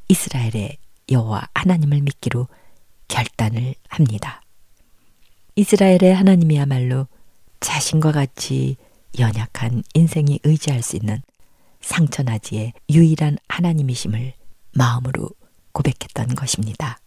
이스라엘의 0.09 0.77
여호와 1.09 1.49
하나님을 1.55 2.01
믿기로 2.01 2.47
결단을 3.07 3.73
합니다. 3.89 4.43
이스라엘의 5.55 6.13
하나님이야말로 6.13 7.07
자신과 7.63 8.11
같이 8.11 8.75
연약한 9.17 9.83
인생이 9.93 10.39
의지할 10.43 10.83
수 10.83 10.97
있는 10.97 11.21
상처나지의 11.81 12.73
유일한 12.91 13.37
하나님이심을 13.47 14.33
마음으로 14.75 15.29
고백했던 15.71 16.35
것입니다. 16.35 16.99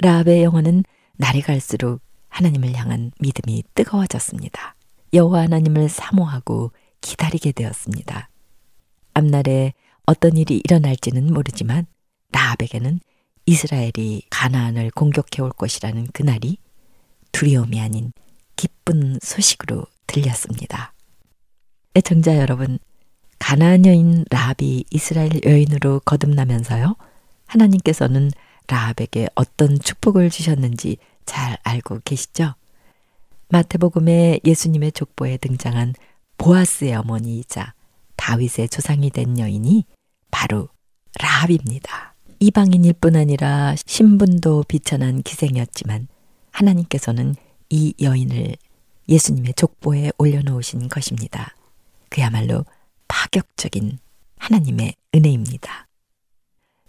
라합의 0.00 0.42
영혼은 0.42 0.82
날이 1.16 1.40
갈수록 1.40 2.00
하나님을 2.28 2.74
향한 2.74 3.12
믿음이 3.20 3.62
뜨거워졌습니다. 3.74 4.74
여호와 5.12 5.42
하나님을 5.42 5.88
사모하고 5.88 6.72
기다리게 7.00 7.52
되었습니다. 7.52 8.28
앞날에 9.14 9.72
어떤 10.04 10.36
일이 10.36 10.60
일어날지는 10.64 11.32
모르지만 11.32 11.86
라합에게는 12.32 12.98
이스라엘이 13.46 14.22
가나안을 14.30 14.90
공격해 14.90 15.42
올 15.42 15.50
것이라는 15.50 16.08
그날이 16.12 16.58
두려움이 17.30 17.80
아닌 17.80 18.12
기쁜 18.64 19.18
소식으로 19.22 19.84
들렸습니다. 20.06 20.94
애청자 21.94 22.38
여러분, 22.38 22.78
가나안 23.38 23.84
여인 23.84 24.24
라합이 24.30 24.86
이스라엘 24.90 25.38
여인으로 25.44 26.00
거듭나면서요. 26.06 26.96
하나님께서는 27.44 28.30
라합에게 28.66 29.28
어떤 29.34 29.78
축복을 29.78 30.30
주셨는지 30.30 30.96
잘 31.26 31.58
알고 31.62 32.00
계시죠? 32.06 32.54
마태복음에 33.50 34.40
예수님의 34.46 34.92
족보에 34.92 35.36
등장한 35.36 35.92
보아스의 36.38 36.94
어머니이자 36.94 37.74
다윗의 38.16 38.70
조상이 38.70 39.10
된 39.10 39.38
여인이 39.38 39.84
바로 40.30 40.70
라합입니다. 41.20 42.14
이방인일 42.40 42.94
뿐 42.94 43.14
아니라 43.14 43.74
신분도 43.84 44.64
비천한 44.68 45.22
기생이었지만 45.22 46.08
하나님께서는 46.50 47.36
이 47.70 47.94
여인을 48.00 48.56
예수님의 49.08 49.54
족보에 49.54 50.12
올려놓으신 50.18 50.88
것입니다. 50.88 51.54
그야말로 52.08 52.64
파격적인 53.08 53.98
하나님의 54.38 54.94
은혜입니다. 55.14 55.86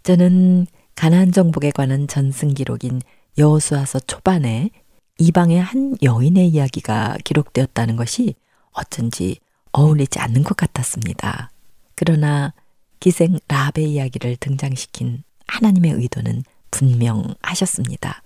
저는 0.02 0.66
가나안 0.94 1.32
정복에 1.32 1.70
관한 1.70 2.08
전승 2.08 2.54
기록인 2.54 3.00
여호수아서 3.38 4.00
초반에 4.00 4.70
이방의 5.18 5.60
한 5.60 5.96
여인의 6.02 6.48
이야기가 6.48 7.18
기록되었다는 7.24 7.96
것이 7.96 8.34
어쩐지 8.72 9.38
어울리지 9.72 10.18
않는 10.18 10.42
것 10.42 10.56
같았습니다. 10.56 11.50
그러나 11.94 12.52
기생 13.00 13.38
라합의 13.48 13.92
이야기를 13.92 14.36
등장시킨 14.36 15.22
하나님의 15.46 15.92
의도는 15.92 16.44
분명하셨습니다. 16.70 18.22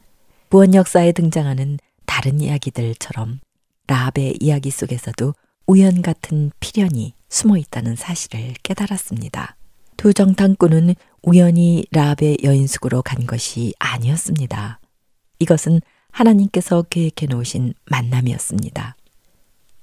구원 0.49 0.75
역사에 0.75 1.13
등장하는 1.13 1.79
다른 2.21 2.43
이야기들처럼 2.43 3.41
라합의 3.87 4.37
이야기 4.41 4.71
속에서도 4.71 5.33
우연 5.67 6.03
같은 6.03 6.51
필연이 6.61 7.15
숨어 7.31 7.57
있다는 7.57 7.97
사실을 7.97 8.53
깨달았습니다. 8.63 9.57
두 9.97 10.13
정탐꾼은 10.13 10.97
우연히 11.23 11.87
라합의 11.93 12.41
여인숙으로 12.45 13.01
간 13.01 13.27
것이 13.27 13.73
아니었습니다. 13.79 14.81
이것은 15.39 15.81
하나님께서 16.11 16.83
계획해 16.83 17.25
놓으신 17.31 17.73
만남이었습니다. 17.87 18.97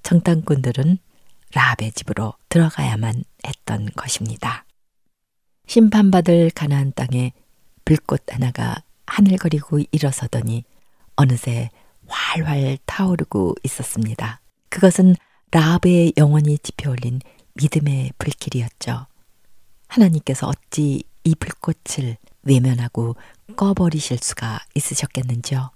정탐꾼들은 0.04 1.00
라합의 1.56 1.92
집으로 1.94 2.36
들어가야만 2.50 3.24
했던 3.48 3.88
것입니다. 3.96 4.64
심판받을 5.66 6.52
가나안 6.52 6.94
땅에 6.96 7.34
불꽃 7.84 8.22
하나가 8.32 8.84
하늘거리고 9.08 9.80
일어서더니 9.92 10.66
어느새 11.16 11.72
활활 12.08 12.78
타오르고 12.86 13.56
있었습니다. 13.64 14.42
그것은 14.70 15.16
라합의 15.52 16.14
영혼이 16.18 16.60
지펴올린 16.60 17.22
믿음의 17.54 18.14
불길이었죠. 18.18 19.08
하나님께서 19.88 20.48
어찌 20.48 21.04
이 21.24 21.36
불꽃을 21.36 22.18
외면하고 22.44 23.16
꺼버리실 23.56 24.18
수가 24.20 24.60
있으셨겠는지요. 24.76 25.72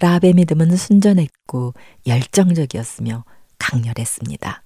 라합의 0.00 0.34
믿음은 0.34 0.76
순전했고 0.76 1.74
열정적이었으며 2.06 3.24
강렬했습니다. 3.58 4.62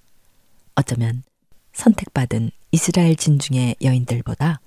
어쩌면 0.75 1.23
선택받은 1.73 2.51
이스라엘 2.71 3.15
진중의 3.15 3.77
여인들보다 3.81 4.61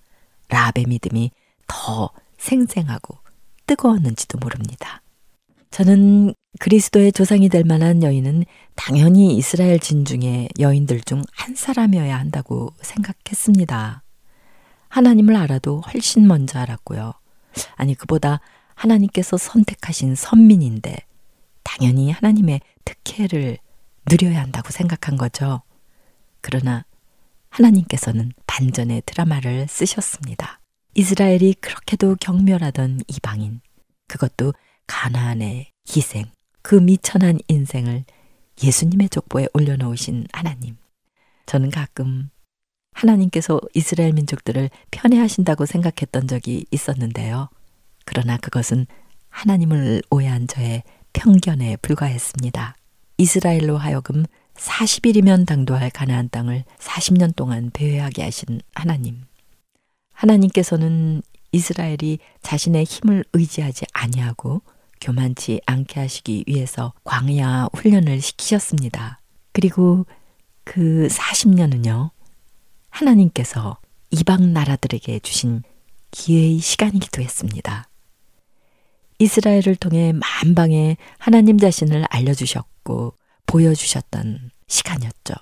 라합의 0.49 0.85
믿음이 0.87 1.31
더 1.67 2.11
생생하고 2.39 3.19
뜨거웠는지도 3.67 4.39
모릅니다. 4.39 5.03
저는 5.71 6.35
그리스도의 6.61 7.13
조상이 7.13 7.49
될 7.49 7.65
만한 7.65 8.03
여인은 8.03 8.45
당연히 8.75 9.37
이스라엘 9.37 9.79
진중의 9.79 10.51
여인들 10.59 11.01
중 11.03 11.23
한 11.49 11.55
사람이어야 11.55 12.19
한다고 12.19 12.75
생각했습니다. 12.83 14.03
하나님을 14.89 15.35
알아도 15.37 15.81
훨씬 15.81 16.27
먼저 16.27 16.59
알았고요. 16.59 17.15
아니, 17.77 17.95
그보다 17.95 18.41
하나님께서 18.75 19.39
선택하신 19.39 20.15
선민인데 20.15 20.97
당연히 21.63 22.11
하나님의 22.11 22.61
특혜를 22.85 23.57
누려야 24.11 24.43
한다고 24.43 24.71
생각한 24.71 25.17
거죠. 25.17 25.63
그러나 26.43 26.85
하나님께서는 27.49 28.33
반전의 28.47 29.03
드라마를 29.07 29.67
쓰셨습니다. 29.69 30.61
이스라엘이 30.95 31.55
그렇게도 31.55 32.17
경멸하던 32.21 33.01
이방인, 33.09 33.61
그것도 34.07 34.53
가나안의 34.89 35.71
희생, 35.89 36.27
그 36.63 36.75
미천한 36.75 37.39
인생을 37.47 38.05
예수님의 38.63 39.11
족보에 39.11 39.47
올려놓으신 39.55 40.27
하나님. 40.33 40.77
저는 41.47 41.71
가끔 41.71 42.31
하나님께서 42.93 43.61
이스라엘 43.75 44.13
민족들을 44.15 44.71
편애하신다고 44.91 45.67
생각했던 45.67 46.27
적이 46.27 46.67
있었는데요. 46.73 47.49
그러나 48.05 48.37
그것은 48.39 48.87
하나님을 49.31 50.03
오해한 50.11 50.49
저의 50.49 50.83
편견에 51.13 51.77
불과했습니다. 51.77 52.75
이스라엘로 53.19 53.79
하여금 53.79 54.25
40일이면 54.55 55.47
당도할 55.47 55.91
가나안 55.91 56.29
땅을 56.31 56.65
40년 56.79 57.37
동안 57.37 57.71
배회하게 57.73 58.25
하신 58.25 58.61
하나님. 58.75 59.23
하나님께서는 60.13 61.23
이스라엘이 61.53 62.19
자신의 62.43 62.85
힘을 62.85 63.25
의지하지 63.33 63.87
아니하고 63.93 64.63
교만치 65.01 65.61
않게 65.67 66.01
하시기 66.01 66.45
위해서 66.47 66.93
광야 67.05 67.69
훈련을 67.75 68.21
시키셨습니다. 68.21 69.21
그리고 69.53 70.07
그 70.65 71.09
40년은요, 71.11 72.11
하나님께서 72.91 73.79
이방 74.11 74.53
나라들에게 74.53 75.19
주신 75.21 75.63
기회의 76.11 76.59
시간이기도 76.59 77.23
했습니다. 77.23 77.89
이스라엘을 79.19 79.77
통해 79.77 80.13
만방에 80.13 80.97
하나님 81.19 81.59
자신을 81.59 82.05
알려주셨고 82.09 83.15
보여주셨던 83.47 84.51
시간이었죠. 84.69 85.35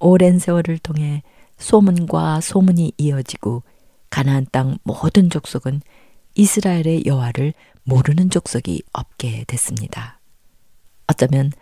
오랜 0.00 0.38
세월을 0.38 0.78
통해 0.78 1.22
소문과 1.58 2.40
소문이 2.40 2.92
이어지고 2.98 3.62
가나안 4.08 4.46
땅 4.50 4.78
모든 4.82 5.30
족속은 5.30 5.82
이스라엘의 6.34 7.04
여호와를 7.06 7.54
모르는 7.84 8.30
족속이 8.30 8.82
없게 8.92 9.44
됐습니다. 9.46 10.20
어쩌면 11.06 11.52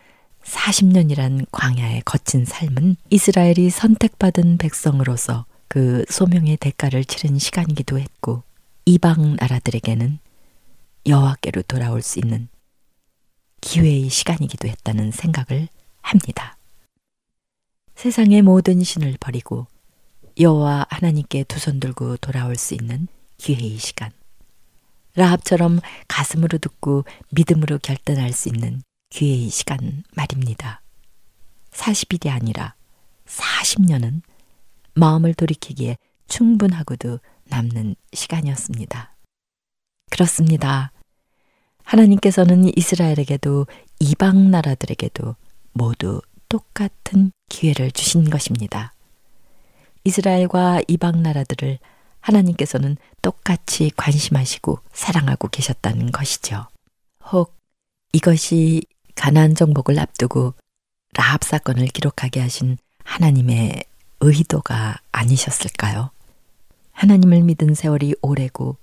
40년이란 0.43 1.47
광야의 1.51 2.03
거친 2.05 2.45
삶은 2.45 2.97
이스라엘이 3.11 3.71
선택받은 3.71 4.59
백성으로서 4.59 5.47
그 5.69 6.05
소명의 6.09 6.57
대가를 6.57 7.05
치른 7.05 7.39
시간이기도 7.39 7.99
했고 7.99 8.43
이방 8.87 9.37
나라들에게는 9.37 10.19
여호와께로 11.07 11.62
돌아올 11.62 12.03
수 12.03 12.19
있는 12.19 12.49
기회의 13.61 14.09
시간이기도 14.09 14.69
했다는 14.69 15.11
생각을 15.11 15.69
합니다. 16.01 16.57
세상의 17.97 18.43
모든 18.43 18.83
신을 18.83 19.16
버리고 19.21 19.66
여호와 20.39 20.87
하나님께 20.89 21.45
두 21.45 21.59
손 21.59 21.81
들고 21.81 22.16
돌아올 22.19 22.55
수 22.57 22.75
있는 22.75 23.09
기회의 23.39 23.77
시간. 23.79 24.11
라합처럼 25.19 25.81
가슴으로 26.07 26.59
듣고 26.59 27.05
믿음으로 27.31 27.79
결단할 27.83 28.33
수 28.33 28.49
있는 28.49 28.83
기회의 29.11 29.49
시간 29.51 30.05
말입니다. 30.14 30.81
40일이 31.73 32.31
아니라 32.31 32.75
40년은 33.27 34.23
마음을 34.95 35.35
돌이키기에 35.35 35.97
충분하고도 36.29 37.19
남는 37.47 37.97
시간이었습니다. 38.12 39.16
그렇습니다. 40.11 40.93
하나님께서는 41.83 42.71
이스라엘에게도 42.77 43.66
이방 43.99 44.53
나라들에게도 44.53 45.35
모두 45.73 46.23
똑같은 46.49 47.33
기회를 47.49 47.91
주신 47.91 48.31
것입니다. 48.31 48.93
이스라엘과 50.05 50.83
이방 50.87 51.23
나라들을 51.25 51.81
하나님께서는 52.21 52.97
똑같이 53.23 53.91
관심하시고 53.97 54.81
사랑하고 54.93 55.49
계셨다는 55.49 56.12
것이죠. 56.12 56.66
혹 57.33 57.57
이것이 58.12 58.83
가나안 59.14 59.55
정복을 59.55 59.99
앞두고 59.99 60.55
라합 61.14 61.43
사건을 61.45 61.87
기록하게 61.87 62.41
하신 62.41 62.79
하나님의 63.05 63.85
의도가 64.21 64.97
아니셨을까요? 65.12 66.11
하나님을 66.93 67.43
믿은 67.43 67.75
세월이 67.75 68.16
오래고 68.23 68.77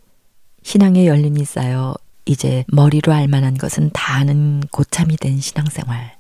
신앙의 0.64 1.08
연륜이 1.08 1.46
쌓여 1.46 1.96
이제 2.26 2.64
머리로 2.70 3.14
알 3.14 3.28
만한 3.28 3.56
것은 3.58 3.92
다 3.94 4.16
아는 4.16 4.62
고참이 4.72 5.18
된 5.18 5.40
신앙생활. 5.40 6.18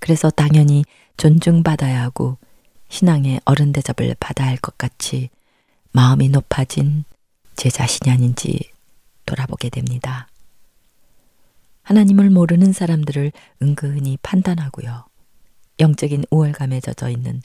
그래서 0.00 0.30
당연히 0.30 0.84
존중받아야 1.16 2.02
하고 2.02 2.38
신앙의 2.88 3.40
어른 3.44 3.72
대접을 3.72 4.16
받아야 4.18 4.48
할 4.48 4.56
것 4.58 4.76
같이 4.78 5.30
마음이 5.96 6.28
높아진 6.28 7.04
제 7.54 7.70
자신이 7.70 8.10
아닌지 8.10 8.70
돌아보게 9.24 9.70
됩니다. 9.70 10.28
하나님을 11.84 12.28
모르는 12.28 12.74
사람들을 12.74 13.32
은근히 13.62 14.18
판단하고요. 14.20 15.06
영적인 15.80 16.24
우월감에 16.30 16.80
젖어 16.82 17.08
있는 17.08 17.40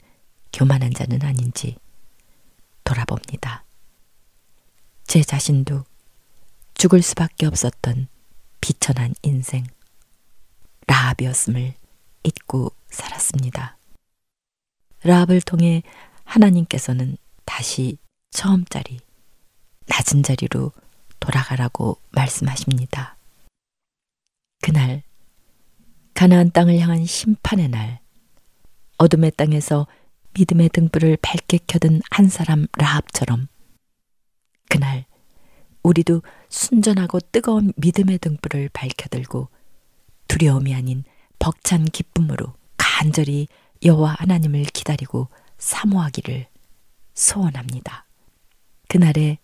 교만한 0.52 0.92
자는 0.92 1.22
아닌지 1.22 1.78
돌아봅니다. 2.84 3.64
제 5.06 5.22
자신도 5.22 5.84
죽을 6.74 7.00
수밖에 7.00 7.46
없었던 7.46 8.06
비천한 8.60 9.14
인생, 9.22 9.64
라합이었음을 10.88 11.72
잊고 12.24 12.70
살았습니다. 12.90 13.78
라합을 15.04 15.40
통해 15.40 15.82
하나님께서는 16.24 17.16
다시 17.46 17.96
처음 18.32 18.64
자리, 18.64 18.98
낮은 19.86 20.22
자리로 20.22 20.72
돌아가라고 21.20 21.98
말씀하십니다. 22.10 23.16
그날, 24.62 25.02
가나안 26.14 26.50
땅을 26.50 26.78
향한 26.80 27.04
심판의 27.04 27.68
날, 27.68 28.00
어둠의 28.98 29.32
땅에서 29.36 29.86
믿음의 30.34 30.70
등불을 30.70 31.18
밝게 31.20 31.58
켜든 31.66 32.00
한 32.10 32.28
사람 32.28 32.66
라합처럼 32.78 33.48
그날 34.70 35.04
우리도 35.82 36.22
순전하고 36.48 37.20
뜨거운 37.32 37.72
믿음의 37.76 38.18
등불을 38.18 38.70
밝혀들고 38.72 39.48
두려움이 40.28 40.74
아닌 40.74 41.04
벅찬 41.38 41.84
기쁨으로 41.84 42.54
간절히 42.78 43.48
여호와 43.84 44.16
하나님을 44.18 44.62
기다리고 44.64 45.28
사모하기를 45.58 46.46
소원합니다. 47.14 48.06
그날에 48.92 49.38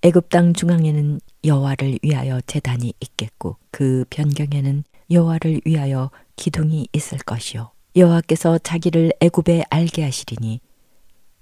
애굽 0.00 0.30
땅 0.30 0.54
중앙에는 0.54 1.20
여호와를 1.44 1.98
위하여 2.02 2.40
제단이 2.46 2.94
있겠고 2.98 3.58
그 3.70 4.06
변경에는 4.08 4.84
여호와를 5.10 5.60
위하여 5.66 6.10
기둥이 6.36 6.88
있을 6.94 7.18
것이요 7.18 7.72
여호와께서 7.94 8.56
자기를 8.56 9.12
애굽에 9.20 9.64
알게 9.68 10.02
하시리니 10.02 10.60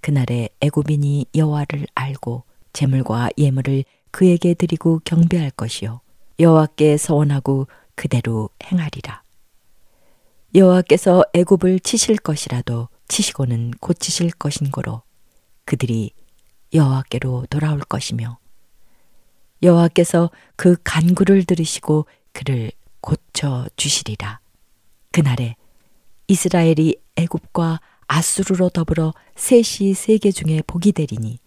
그날에 0.00 0.48
애굽인이 0.62 1.26
여호와를 1.32 1.86
알고 1.94 2.42
재물과 2.72 3.30
예물을 3.38 3.84
그에게 4.10 4.54
드리고 4.54 5.02
경배할 5.04 5.52
것이요 5.52 6.00
여호와께 6.40 6.96
서원하고 6.96 7.68
그대로 7.94 8.50
행하리라. 8.64 9.22
여호와께서 10.56 11.24
애굽을 11.32 11.78
치실 11.78 12.16
것이라도 12.16 12.88
치시고는 13.06 13.74
고치실 13.78 14.32
것인고로 14.32 15.02
그들이 15.64 16.10
여호와께로 16.74 17.46
돌아올 17.48 17.80
것이며 17.80 18.38
여호와께서 19.62 20.30
그 20.56 20.76
간구를 20.82 21.44
들으시고 21.44 22.06
그를 22.32 22.70
고쳐 23.00 23.66
주시리라. 23.76 24.40
그날에 25.12 25.56
이스라엘이 26.26 26.96
애굽과 27.16 27.80
아수르로 28.06 28.70
더불어 28.70 29.12
셋이 29.36 29.94
세계 29.94 30.30
중에 30.30 30.62
복이 30.66 30.92
되리니 30.92 31.38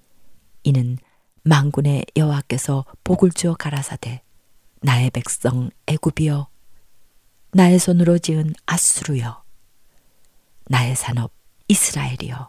이는 0.64 0.98
망군의 1.44 2.06
여호와께서 2.16 2.86
복을 3.04 3.32
주어 3.32 3.54
가라사대 3.54 4.22
나의 4.82 5.10
백성 5.12 5.70
애굽이여 5.88 6.48
나의 7.52 7.80
손으로 7.80 8.20
지은 8.20 8.54
아수르여 8.66 9.44
나의 10.66 10.96
산업 10.96 11.32
이스라엘이여 11.68 12.48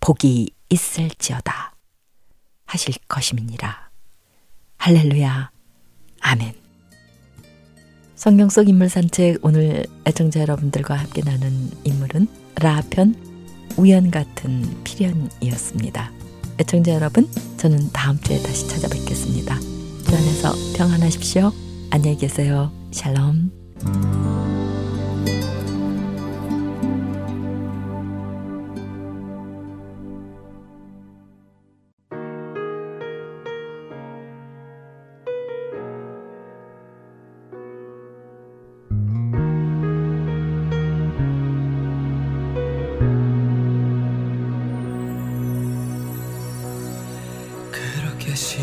복이 0.00 0.50
있을지어다 0.70 1.74
하실 2.64 2.94
것임이니라 3.08 3.90
할렐루야 4.78 5.50
아멘 6.20 6.54
성경 8.14 8.48
속 8.48 8.68
인물 8.68 8.88
산책 8.88 9.38
오늘 9.42 9.86
애청자 10.06 10.40
여러분들과 10.40 10.94
함께 10.94 11.22
나눈 11.22 11.70
인물은 11.84 12.28
라편 12.56 13.30
우연 13.76 14.10
같은 14.10 14.82
필연이었습니다. 14.84 16.12
애청자 16.60 16.92
여러분, 16.92 17.26
저는 17.56 17.90
다음 17.92 18.20
주에 18.20 18.38
다시 18.42 18.68
찾아뵙겠습니다. 18.68 19.58
주 19.58 20.16
안에서 20.16 20.52
평안하십시오. 20.76 21.50
안녕히 21.90 22.18
계세요. 22.18 22.70
샬롬. 22.90 23.50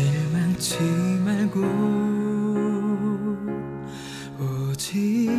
그렇게 0.08 0.12
실망치 0.12 0.78
말고 1.24 1.60
오직 4.40 5.30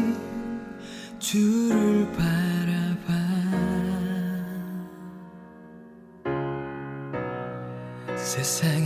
주를 1.17 2.07
바라봐. 2.13 3.09
세상 8.15 8.78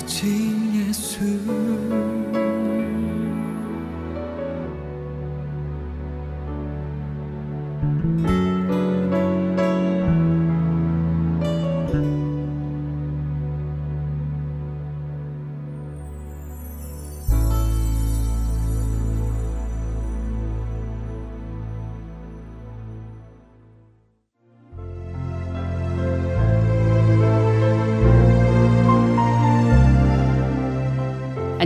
그 0.00 0.06
아버지 0.06 0.54
예수. 0.88 2.09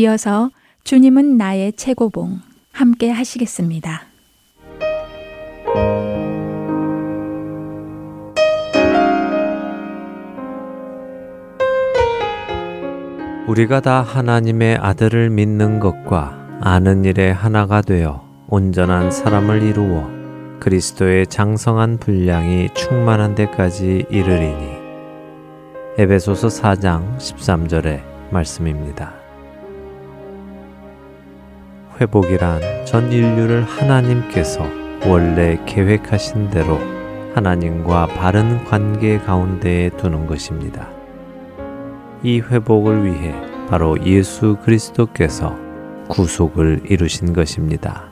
이어서 0.00 0.50
주님은 0.84 1.36
나의 1.36 1.74
최고봉 1.74 2.40
함께 2.72 3.10
하시겠습니다. 3.10 4.04
우리가 13.46 13.80
다 13.80 14.00
하나님의 14.00 14.76
아들을 14.76 15.28
믿는 15.28 15.80
것과 15.80 16.58
아는 16.62 17.04
일에 17.04 17.30
하나가 17.30 17.82
되어 17.82 18.26
온전한 18.48 19.10
사람을 19.10 19.62
이루어 19.62 20.08
그리스도의 20.60 21.26
장성한 21.26 21.98
분량이 21.98 22.70
충만한 22.72 23.34
데까지 23.34 24.06
이르리니 24.08 24.80
에베소서 25.98 26.48
4장 26.48 27.18
13절의 27.18 28.02
말씀입니다. 28.30 29.19
회복이란 32.00 32.86
전 32.86 33.12
인류를 33.12 33.62
하나님께서 33.62 34.66
원래 35.06 35.60
계획하신 35.66 36.48
대로 36.48 36.78
하나님과 37.34 38.06
바른 38.06 38.64
관계 38.64 39.18
가운데에 39.18 39.90
두는 39.90 40.26
것입니다. 40.26 40.88
이 42.22 42.40
회복을 42.40 43.04
위해 43.04 43.34
바로 43.68 44.02
예수 44.04 44.56
그리스도께서 44.62 45.56
구속을 46.08 46.82
이루신 46.88 47.32
것입니다. 47.34 48.10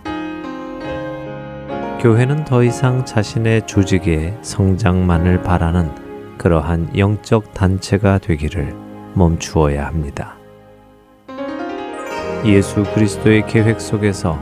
교회는 2.01 2.45
더 2.45 2.63
이상 2.63 3.05
자신의 3.05 3.67
조직의 3.67 4.39
성장만을 4.43 5.43
바라는 5.43 6.37
그러한 6.39 6.97
영적 6.97 7.55
단체가 7.55 8.19
되기를 8.19 8.75
멈추어야 9.15 9.87
합니다. 9.87 10.38
예수 12.45 12.85
그리스도의 12.95 13.47
계획 13.47 13.81
속에서 13.81 14.39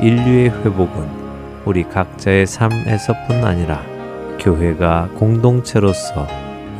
인류의 0.00 0.50
회복은 0.50 1.08
우리 1.64 1.84
각자의 1.84 2.46
삶에서뿐 2.46 3.44
아니라 3.44 3.82
교회가 4.40 5.10
공동체로서 5.14 6.26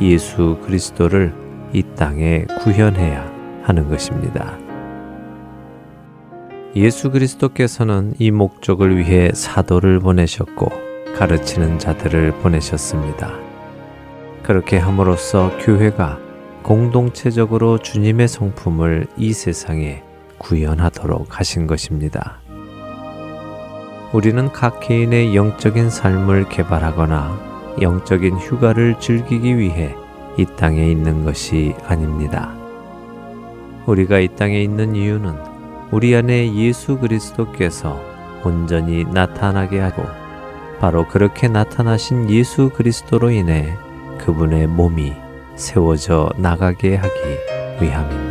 예수 0.01 0.57
그리스도를 0.63 1.33
이 1.71 1.83
땅에 1.95 2.45
구현해야 2.61 3.31
하는 3.63 3.89
것입니다. 3.89 4.57
예수 6.75 7.09
그리스도께서는 7.11 8.13
이 8.19 8.31
목적을 8.31 8.97
위해 8.97 9.31
사도를 9.33 9.99
보내셨고 9.99 10.69
가르치는 11.15 11.79
자들을 11.79 12.31
보내셨습니다. 12.41 13.31
그렇게 14.43 14.77
함으로써 14.77 15.57
교회가 15.59 16.19
공동체적으로 16.63 17.77
주님의 17.77 18.27
성품을 18.27 19.07
이 19.17 19.31
세상에 19.31 20.03
구현하도록 20.37 21.39
하신 21.39 21.67
것입니다. 21.67 22.39
우리는 24.13 24.51
각 24.51 24.79
개인의 24.79 25.35
영적인 25.35 25.89
삶을 25.89 26.49
개발하거나 26.49 27.75
영적인 27.81 28.37
휴가를 28.37 28.99
즐기기 28.99 29.57
위해 29.57 29.95
이 30.37 30.45
땅에 30.57 30.89
있는 30.89 31.25
것이 31.25 31.75
아닙니다. 31.85 32.55
우리가 33.85 34.19
이 34.19 34.29
땅에 34.29 34.61
있는 34.61 34.95
이유는 34.95 35.35
우리 35.91 36.15
안에 36.15 36.55
예수 36.55 36.97
그리스도께서 36.97 37.99
온전히 38.43 39.03
나타나게 39.05 39.79
하고 39.79 40.03
바로 40.79 41.07
그렇게 41.07 41.47
나타나신 41.47 42.29
예수 42.29 42.69
그리스도로 42.69 43.31
인해 43.31 43.77
그분의 44.19 44.67
몸이 44.67 45.13
세워져 45.55 46.29
나가게 46.37 46.95
하기 46.95 47.19
위함입니다. 47.81 48.24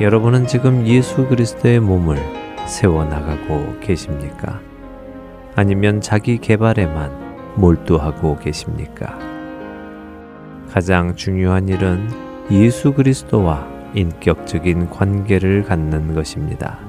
여러분은 0.00 0.48
지금 0.48 0.84
예수 0.88 1.28
그리스도의 1.28 1.78
몸을 1.78 2.18
세워 2.66 3.04
나가고 3.04 3.78
계십니까? 3.78 4.60
아니면 5.54 6.00
자기 6.00 6.38
개발에만 6.38 7.54
몰두하고 7.54 8.36
계십니까? 8.38 9.16
가장 10.72 11.14
중요한 11.14 11.68
일은 11.68 12.08
예수 12.50 12.92
그리스도와 12.92 13.68
인격적인 13.94 14.90
관계를 14.90 15.62
갖는 15.62 16.12
것입니다. 16.12 16.80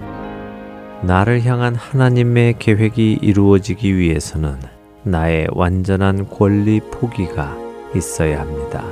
나를 1.04 1.46
향한 1.46 1.76
하나님의 1.76 2.56
계획이 2.58 3.20
이루어지기 3.22 3.96
위해서는 3.96 4.56
나의 5.04 5.48
완전한 5.52 6.28
권리 6.28 6.80
포기가 6.80 7.56
있어야 7.96 8.42
합니다. 8.42 8.84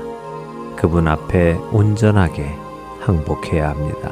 그분 0.76 1.08
앞에 1.08 1.54
온전하게 1.72 2.63
항복해야 3.06 3.70
합니다. 3.70 4.12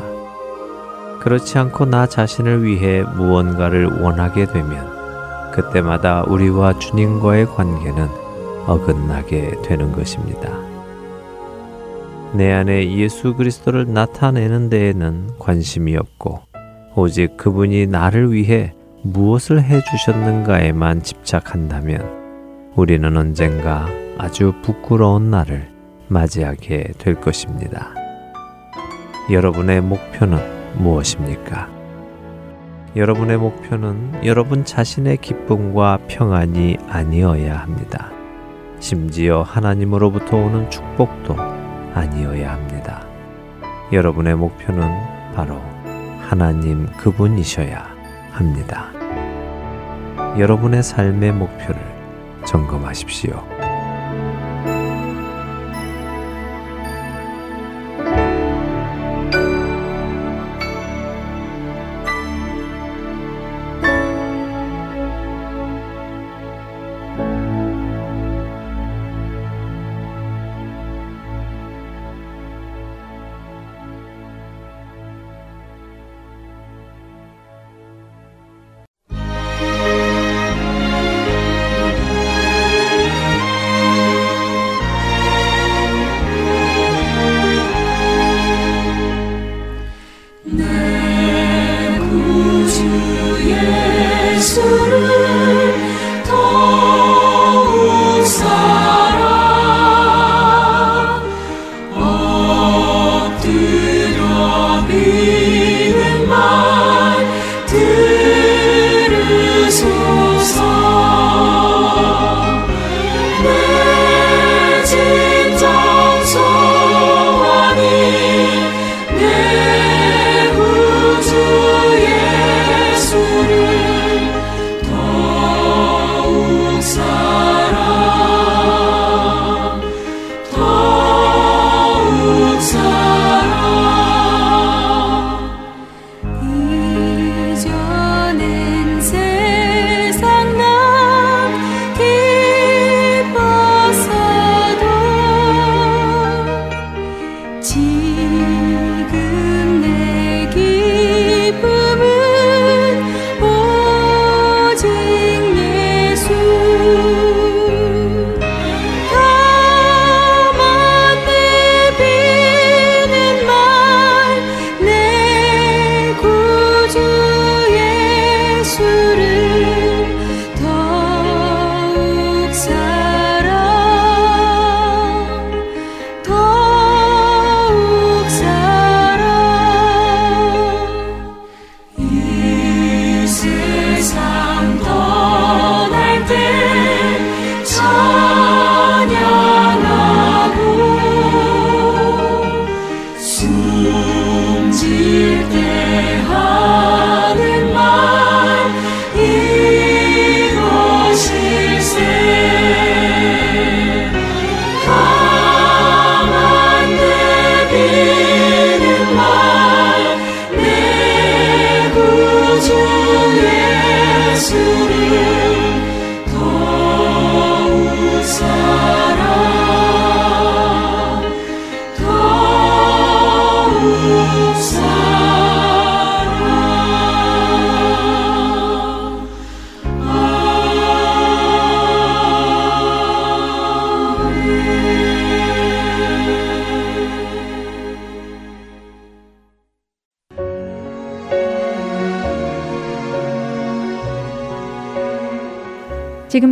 그렇지 1.19 1.57
않고 1.57 1.85
나 1.85 2.07
자신을 2.07 2.63
위해 2.63 3.03
무언가를 3.03 4.01
원하게 4.01 4.45
되면 4.45 5.51
그때마다 5.51 6.23
우리와 6.23 6.79
주님과의 6.79 7.45
관계는 7.45 8.07
어긋나게 8.65 9.61
되는 9.63 9.91
것입니다. 9.91 10.49
내 12.33 12.51
안에 12.51 12.95
예수 12.97 13.35
그리스도를 13.35 13.91
나타내는 13.93 14.69
데에는 14.69 15.31
관심이 15.37 15.95
없고 15.97 16.41
오직 16.95 17.37
그분이 17.37 17.87
나를 17.87 18.31
위해 18.31 18.73
무엇을 19.03 19.61
해 19.63 19.81
주셨는가에만 19.83 21.03
집착한다면 21.03 22.71
우리는 22.75 23.15
언젠가 23.15 23.87
아주 24.17 24.53
부끄러운 24.63 25.29
날을 25.29 25.69
맞이하게 26.07 26.93
될 26.97 27.15
것입니다. 27.15 28.00
여러분의 29.29 29.81
목표는 29.81 30.39
무엇입니까? 30.77 31.69
여러분의 32.95 33.37
목표는 33.37 34.25
여러분 34.25 34.65
자신의 34.65 35.17
기쁨과 35.17 35.99
평안이 36.07 36.77
아니어야 36.89 37.59
합니다. 37.59 38.11
심지어 38.79 39.43
하나님으로부터 39.43 40.37
오는 40.37 40.69
축복도 40.69 41.35
아니어야 41.93 42.51
합니다. 42.51 43.05
여러분의 43.93 44.35
목표는 44.35 44.81
바로 45.35 45.61
하나님 46.21 46.87
그분이셔야 46.97 47.87
합니다. 48.31 48.89
여러분의 50.37 50.81
삶의 50.83 51.33
목표를 51.33 51.79
점검하십시오. 52.45 53.50